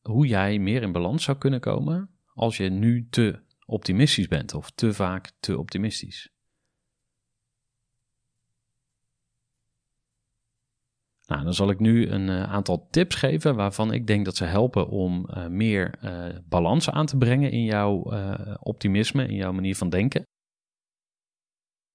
hoe 0.01 0.27
jij 0.27 0.59
meer 0.59 0.81
in 0.81 0.91
balans 0.91 1.23
zou 1.23 1.37
kunnen 1.37 1.59
komen 1.59 2.09
als 2.33 2.57
je 2.57 2.69
nu 2.69 3.07
te 3.09 3.39
optimistisch 3.69 4.27
bent 4.27 4.53
of 4.53 4.71
te 4.71 4.93
vaak 4.93 5.31
te 5.39 5.57
optimistisch. 5.57 6.29
Nou, 11.29 11.43
dan 11.43 11.53
zal 11.53 11.69
ik 11.69 11.79
nu 11.79 12.07
een 12.07 12.27
uh, 12.27 12.43
aantal 12.43 12.87
tips 12.89 13.15
geven 13.15 13.55
waarvan 13.55 13.93
ik 13.93 14.07
denk 14.07 14.25
dat 14.25 14.35
ze 14.35 14.43
helpen 14.43 14.87
om 14.87 15.29
uh, 15.29 15.47
meer 15.47 15.99
uh, 16.03 16.25
balans 16.45 16.89
aan 16.89 17.05
te 17.05 17.17
brengen 17.17 17.51
in 17.51 17.63
jouw 17.63 18.13
optimisme, 18.59 19.27
in 19.27 19.35
jouw 19.35 19.51
manier 19.51 19.75
van 19.75 19.89
denken. 19.89 20.23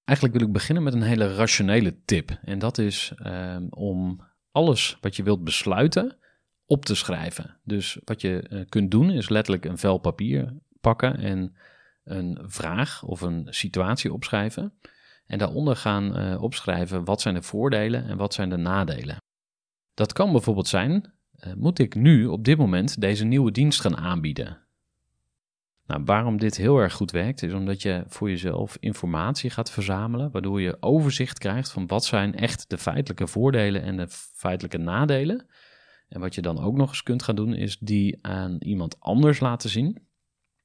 Eigenlijk 0.03 0.37
wil 0.37 0.47
ik 0.47 0.53
beginnen 0.53 0.83
met 0.83 0.93
een 0.93 1.01
hele 1.01 1.35
rationele 1.35 2.01
tip. 2.05 2.39
En 2.41 2.59
dat 2.59 2.77
is 2.77 3.13
ehm, 3.15 3.67
om 3.69 4.21
alles 4.51 4.97
wat 5.01 5.15
je 5.15 5.23
wilt 5.23 5.43
besluiten 5.43 6.17
op 6.65 6.85
te 6.85 6.95
schrijven. 6.95 7.59
Dus 7.63 7.99
wat 8.03 8.21
je 8.21 8.65
kunt 8.69 8.91
doen 8.91 9.11
is 9.11 9.29
letterlijk 9.29 9.65
een 9.65 9.77
vel 9.77 9.97
papier 9.97 10.53
pakken 10.85 11.17
en 11.17 11.55
een 12.03 12.39
vraag 12.41 13.03
of 13.03 13.21
een 13.21 13.47
situatie 13.49 14.13
opschrijven. 14.13 14.73
En 15.25 15.37
daaronder 15.37 15.75
gaan 15.75 16.19
uh, 16.19 16.41
opschrijven 16.41 17.03
wat 17.03 17.21
zijn 17.21 17.35
de 17.35 17.41
voordelen 17.41 18.05
en 18.05 18.17
wat 18.17 18.33
zijn 18.33 18.49
de 18.49 18.57
nadelen. 18.57 19.17
Dat 19.93 20.13
kan 20.13 20.31
bijvoorbeeld 20.31 20.67
zijn, 20.67 21.13
uh, 21.39 21.53
moet 21.53 21.79
ik 21.79 21.95
nu 21.95 22.25
op 22.25 22.43
dit 22.43 22.57
moment 22.57 23.01
deze 23.01 23.25
nieuwe 23.25 23.51
dienst 23.51 23.81
gaan 23.81 23.97
aanbieden? 23.97 24.65
Nou, 25.87 26.01
waarom 26.05 26.37
dit 26.37 26.57
heel 26.57 26.77
erg 26.77 26.93
goed 26.93 27.11
werkt, 27.11 27.43
is 27.43 27.53
omdat 27.53 27.81
je 27.81 28.03
voor 28.07 28.29
jezelf 28.29 28.77
informatie 28.79 29.49
gaat 29.49 29.71
verzamelen, 29.71 30.31
waardoor 30.31 30.61
je 30.61 30.77
overzicht 30.79 31.37
krijgt 31.37 31.71
van 31.71 31.87
wat 31.87 32.05
zijn 32.05 32.35
echt 32.35 32.69
de 32.69 32.77
feitelijke 32.77 33.27
voordelen 33.27 33.81
en 33.81 33.97
de 33.97 34.07
feitelijke 34.09 34.77
nadelen. 34.77 35.45
En 36.09 36.19
wat 36.19 36.35
je 36.35 36.41
dan 36.41 36.59
ook 36.59 36.75
nog 36.75 36.89
eens 36.89 37.03
kunt 37.03 37.23
gaan 37.23 37.35
doen, 37.35 37.53
is 37.53 37.77
die 37.77 38.17
aan 38.21 38.55
iemand 38.59 38.99
anders 38.99 39.39
laten 39.39 39.69
zien. 39.69 40.07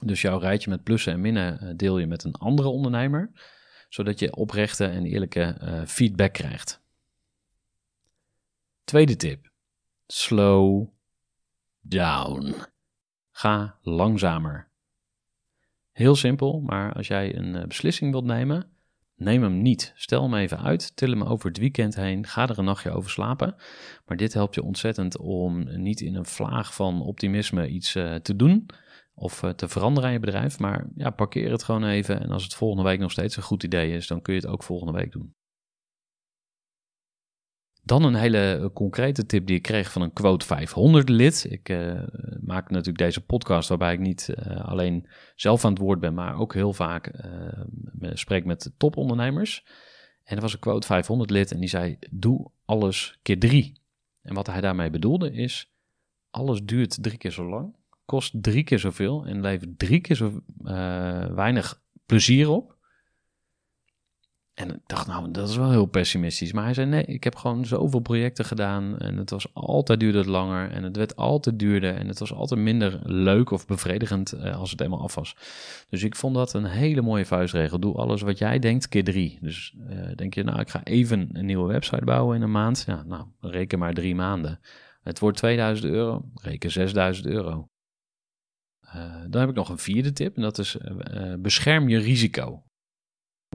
Dus 0.00 0.20
jouw 0.20 0.38
rijtje 0.38 0.70
met 0.70 0.82
plussen 0.82 1.12
en 1.12 1.20
minnen 1.20 1.60
eh, 1.60 1.68
deel 1.76 1.98
je 1.98 2.06
met 2.06 2.24
een 2.24 2.34
andere 2.34 2.68
ondernemer, 2.68 3.30
zodat 3.88 4.18
je 4.18 4.36
oprechte 4.36 4.86
en 4.86 5.04
eerlijke 5.04 5.58
uh, 5.62 5.82
feedback 5.86 6.32
krijgt. 6.32 6.82
Tweede 8.84 9.16
tip: 9.16 9.50
slow 10.06 10.88
down. 11.80 12.54
Ga 13.30 13.78
langzamer. 13.82 14.68
Heel 15.92 16.14
simpel, 16.14 16.60
maar 16.60 16.92
als 16.92 17.06
jij 17.06 17.36
een 17.36 17.56
eh, 17.56 17.66
beslissing 17.66 18.10
wilt 18.10 18.24
nemen, 18.24 18.70
neem 19.14 19.42
hem 19.42 19.62
niet. 19.62 19.92
Stel 19.96 20.22
hem 20.22 20.34
even 20.34 20.58
uit, 20.58 20.96
til 20.96 21.10
hem 21.10 21.22
over 21.22 21.48
het 21.48 21.58
weekend 21.58 21.94
heen, 21.94 22.26
ga 22.26 22.48
er 22.48 22.58
een 22.58 22.64
nachtje 22.64 22.90
over 22.90 23.10
slapen. 23.10 23.54
Maar 24.06 24.16
dit 24.16 24.32
helpt 24.32 24.54
je 24.54 24.62
ontzettend 24.62 25.18
om 25.18 25.80
niet 25.82 26.00
in 26.00 26.14
een 26.14 26.26
vlaag 26.26 26.74
van 26.74 27.02
optimisme 27.02 27.68
iets 27.68 27.92
te 27.92 28.36
doen 28.36 28.66
of 29.20 29.42
uh, 29.42 29.50
te 29.50 29.68
veranderen 29.68 30.09
aan 30.09 30.14
je 30.14 30.20
bedrijf. 30.20 30.59
Maar 30.59 30.87
ja, 30.94 31.11
parkeer 31.11 31.50
het 31.50 31.62
gewoon 31.62 31.85
even 31.85 32.20
en 32.20 32.30
als 32.30 32.42
het 32.42 32.54
volgende 32.54 32.85
week 32.85 32.98
nog 32.98 33.11
steeds 33.11 33.37
een 33.37 33.42
goed 33.42 33.62
idee 33.62 33.92
is, 33.92 34.06
dan 34.06 34.22
kun 34.22 34.35
je 34.35 34.40
het 34.40 34.48
ook 34.48 34.62
volgende 34.62 34.92
week 34.92 35.12
doen. 35.12 35.35
Dan 37.83 38.04
een 38.04 38.14
hele 38.14 38.54
eh, 38.56 38.66
concrete 38.72 39.26
tip 39.26 39.46
die 39.46 39.56
ik 39.56 39.62
kreeg 39.62 39.92
van 39.92 40.02
een 40.02 40.12
Quote 40.12 40.46
500 40.46 41.09
lid. 41.09 41.46
Ik 41.50 41.68
uh, 41.68 42.02
maak 42.40 42.70
natuurlijk 42.70 42.98
deze 42.98 43.24
podcast 43.24 43.68
waarbij 43.68 43.92
ik 43.92 44.00
niet 44.00 44.35
alleen 44.62 45.09
zelf 45.35 45.64
aan 45.64 45.72
het 45.72 45.80
woord 45.80 46.00
ben, 46.00 46.14
maar 46.14 46.38
ook 46.38 46.54
heel 46.54 46.72
vaak 46.72 47.12
spreek 48.12 48.44
met 48.44 48.72
topondernemers. 48.76 49.64
En 50.24 50.37
er 50.37 50.42
was 50.42 50.52
een 50.52 50.59
Quote 50.59 50.87
500 50.87 51.30
lid 51.30 51.52
en 51.52 51.61
die 51.61 51.68
zei: 51.68 51.98
Doe 52.11 52.50
alles 52.64 53.18
keer 53.22 53.38
drie. 53.38 53.80
En 54.22 54.35
wat 54.35 54.46
hij 54.46 54.61
daarmee 54.61 54.90
bedoelde 54.90 55.33
is: 55.33 55.72
alles 56.30 56.62
duurt 56.62 57.02
drie 57.02 57.18
keer 57.18 57.30
zo 57.30 57.48
lang, 57.48 57.74
kost 58.11 58.42
drie 58.42 58.64
keer 58.64 58.79
zoveel 58.79 59.25
en 59.27 59.40
levert 59.40 59.79
drie 59.79 60.01
keer 60.01 60.16
zo 60.16 60.42
weinig 61.35 61.83
plezier 62.07 62.49
op. 62.49 62.79
En 64.55 64.70
ik 64.70 64.81
dacht, 64.87 65.07
nou, 65.07 65.31
dat 65.31 65.49
is 65.49 65.57
wel 65.57 65.70
heel 65.70 65.87
pessimistisch. 65.87 66.53
Maar 66.53 66.64
hij 66.64 66.75
zei, 66.75 66.87
nee, 66.87 67.05
ik 67.05 67.25
heb 67.25 67.37
gewoon 67.37 67.64
zoveel 67.64 68.01
projecten 68.01 68.44
gedaan. 68.44 68.99
En 68.99 69.16
het 69.16 69.31
was 69.31 69.55
altijd 69.55 70.01
duurde 70.01 70.31
langer. 70.31 70.70
En 70.70 70.83
het 70.83 70.96
werd 70.96 71.16
altijd 71.16 71.59
duurder. 71.59 71.94
En 71.94 72.09
het 72.09 72.18
was 72.18 72.33
altijd 72.33 72.61
minder 72.61 73.01
leuk 73.03 73.51
of 73.51 73.66
bevredigend 73.66 74.35
uh, 74.35 74.57
als 74.57 74.70
het 74.70 74.81
eenmaal 74.81 75.01
af 75.01 75.14
was. 75.14 75.37
Dus 75.88 76.03
ik 76.03 76.16
vond 76.16 76.35
dat 76.35 76.53
een 76.53 76.64
hele 76.64 77.03
mooie 77.03 77.27
vuistregel. 77.27 77.79
Doe 77.79 77.94
alles 77.94 78.23
wat 78.23 78.38
jij 78.38 78.59
denkt, 78.59 78.88
keer 78.88 79.05
drie. 79.05 79.38
Dus 79.40 79.75
uh, 79.90 80.11
denk 80.14 80.35
je, 80.35 80.42
nou, 80.42 80.61
ik 80.61 80.70
ga 80.70 80.85
even 80.85 81.29
een 81.33 81.46
nieuwe 81.46 81.66
website 81.73 82.05
bouwen 82.05 82.37
in 82.37 82.42
een 82.42 82.51
maand. 82.51 82.85
Ja, 82.87 83.03
nou, 83.03 83.25
reken 83.40 83.79
maar 83.79 83.94
drie 83.94 84.14
maanden. 84.14 84.61
Het 85.03 85.18
wordt 85.18 85.37
2000 85.37 85.92
euro, 85.92 86.25
reken 86.35 86.70
6000 86.70 87.27
euro. 87.27 87.68
Uh, 88.96 89.14
dan 89.29 89.40
heb 89.40 89.50
ik 89.50 89.57
nog 89.57 89.68
een 89.68 89.79
vierde 89.79 90.12
tip 90.12 90.37
en 90.37 90.42
dat 90.42 90.59
is 90.59 90.76
bescherm 91.38 91.88
je 91.88 91.98
risico. 91.98 92.62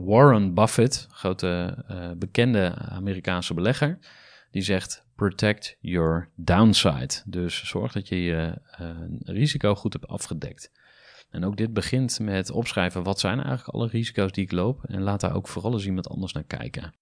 Warren 0.02 0.54
Buffett, 0.54 1.06
grote 1.10 1.84
bekende 2.18 2.74
Amerikaanse 2.74 3.54
belegger, 3.54 3.98
die 4.50 4.62
zegt 4.62 5.06
protect 5.14 5.76
your 5.80 6.30
downside. 6.34 7.14
Dus 7.24 7.68
zorg 7.68 7.92
dat 7.92 8.08
je 8.08 8.22
je 8.22 8.60
risico 9.24 9.74
goed 9.74 9.92
hebt 9.92 10.06
afgedekt. 10.06 10.70
En 11.30 11.44
ook 11.44 11.56
dit 11.56 11.72
begint 11.72 12.18
met 12.20 12.50
opschrijven 12.50 13.02
wat 13.02 13.20
zijn 13.20 13.40
eigenlijk 13.40 13.68
alle 13.68 13.88
risico's 13.88 14.32
die 14.32 14.44
ik 14.44 14.52
loop 14.52 14.84
en 14.84 15.02
laat 15.02 15.20
daar 15.20 15.34
ook 15.34 15.48
vooral 15.48 15.72
eens 15.72 15.86
iemand 15.86 16.08
anders 16.08 16.32
naar 16.32 16.44
kijken. 16.44 16.94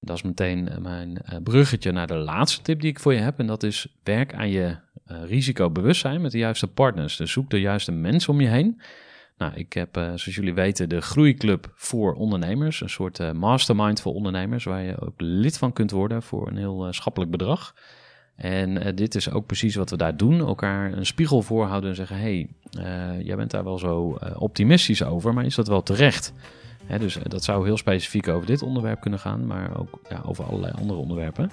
Dat 0.00 0.16
is 0.16 0.22
meteen 0.22 0.68
eh, 0.68 0.78
mijn 0.78 1.22
bruggetje 1.42 1.92
naar 1.92 2.06
de 2.06 2.16
laatste 2.16 2.62
tip 2.62 2.80
die 2.80 2.90
ik 2.90 3.00
voor 3.00 3.14
je 3.14 3.20
heb 3.20 3.38
en 3.38 3.46
dat 3.46 3.62
is 3.62 3.98
werk 4.02 4.34
aan 4.34 4.50
je 4.50 4.76
risicobewustzijn 5.04 6.20
met 6.20 6.32
de 6.32 6.38
juiste 6.38 6.66
partners. 6.66 7.16
Dus 7.16 7.32
zoek 7.32 7.50
de 7.50 7.60
juiste 7.60 7.92
mensen 7.92 8.32
om 8.32 8.40
je 8.40 8.48
heen 8.48 8.80
nou, 9.36 9.52
ik 9.54 9.72
heb, 9.72 9.94
zoals 9.94 10.24
jullie 10.24 10.54
weten, 10.54 10.88
de 10.88 11.00
Groeiclub 11.00 11.72
voor 11.74 12.14
ondernemers. 12.14 12.80
Een 12.80 12.90
soort 12.90 13.32
mastermind 13.32 14.00
voor 14.00 14.14
ondernemers, 14.14 14.64
waar 14.64 14.82
je 14.82 15.00
ook 15.00 15.14
lid 15.16 15.58
van 15.58 15.72
kunt 15.72 15.90
worden 15.90 16.22
voor 16.22 16.48
een 16.48 16.56
heel 16.56 16.92
schappelijk 16.92 17.30
bedrag. 17.30 17.74
En 18.40 18.94
dit 18.94 19.14
is 19.14 19.30
ook 19.30 19.46
precies 19.46 19.74
wat 19.74 19.90
we 19.90 19.96
daar 19.96 20.16
doen. 20.16 20.40
Elkaar 20.40 20.92
een 20.92 21.06
spiegel 21.06 21.42
voorhouden 21.42 21.90
en 21.90 21.96
zeggen: 21.96 22.18
hey, 22.18 22.48
jij 23.22 23.36
bent 23.36 23.50
daar 23.50 23.64
wel 23.64 23.78
zo 23.78 24.18
optimistisch 24.38 25.04
over, 25.04 25.34
maar 25.34 25.44
is 25.44 25.54
dat 25.54 25.68
wel 25.68 25.82
terecht? 25.82 26.32
Hè, 26.84 26.98
dus 26.98 27.18
dat 27.22 27.44
zou 27.44 27.64
heel 27.64 27.76
specifiek 27.76 28.28
over 28.28 28.46
dit 28.46 28.62
onderwerp 28.62 29.00
kunnen 29.00 29.20
gaan, 29.20 29.46
maar 29.46 29.78
ook 29.78 30.00
ja, 30.08 30.22
over 30.26 30.44
allerlei 30.44 30.72
andere 30.78 30.98
onderwerpen. 30.98 31.50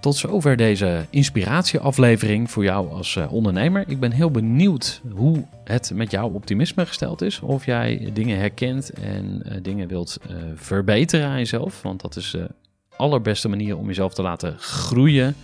Tot 0.00 0.16
zover 0.16 0.56
deze 0.56 1.06
inspiratieaflevering 1.10 2.50
voor 2.50 2.64
jou 2.64 2.90
als 2.90 3.18
ondernemer. 3.28 3.84
Ik 3.86 4.00
ben 4.00 4.10
heel 4.10 4.30
benieuwd 4.30 5.02
hoe 5.10 5.46
het 5.64 5.92
met 5.94 6.10
jouw 6.10 6.28
optimisme 6.28 6.86
gesteld 6.86 7.22
is. 7.22 7.40
Of 7.40 7.66
jij 7.66 8.10
dingen 8.12 8.38
herkent 8.38 8.90
en 8.90 9.42
dingen 9.62 9.88
wilt 9.88 10.18
verbeteren 10.54 11.28
aan 11.28 11.38
jezelf. 11.38 11.82
Want 11.82 12.00
dat 12.00 12.16
is 12.16 12.30
de 12.30 12.50
allerbeste 12.96 13.48
manier 13.48 13.76
om 13.76 13.86
jezelf 13.86 14.14
te 14.14 14.22
laten 14.22 14.58
groeien. 14.58 15.36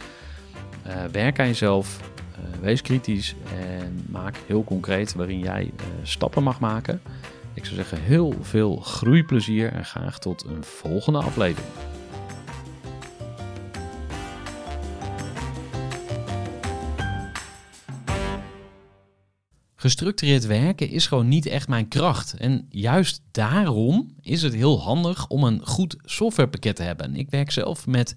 Werk 1.12 1.40
aan 1.40 1.46
jezelf. 1.46 2.00
wees 2.60 2.82
kritisch 2.82 3.34
en 3.58 4.06
maak 4.08 4.36
heel 4.46 4.64
concreet 4.64 5.14
waarin 5.14 5.38
jij 5.38 5.70
stappen 6.02 6.42
mag 6.42 6.60
maken. 6.60 7.00
Ik 7.54 7.64
zou 7.64 7.76
zeggen 7.76 8.00
heel 8.00 8.34
veel 8.40 8.76
groeiplezier 8.76 9.72
en 9.72 9.84
graag 9.84 10.18
tot 10.18 10.44
een 10.44 10.64
volgende 10.64 11.18
aflevering. 11.18 11.68
Gestructureerd 19.80 20.46
werken 20.46 20.88
is 20.88 21.06
gewoon 21.06 21.28
niet 21.28 21.46
echt 21.46 21.68
mijn 21.68 21.88
kracht. 21.88 22.34
En 22.34 22.66
juist 22.68 23.22
daarom 23.30 24.14
is 24.20 24.42
het 24.42 24.54
heel 24.54 24.80
handig 24.80 25.28
om 25.28 25.44
een 25.44 25.66
goed 25.66 25.96
softwarepakket 26.04 26.76
te 26.76 26.82
hebben. 26.82 27.16
Ik 27.16 27.30
werk 27.30 27.50
zelf 27.50 27.86
met 27.86 28.16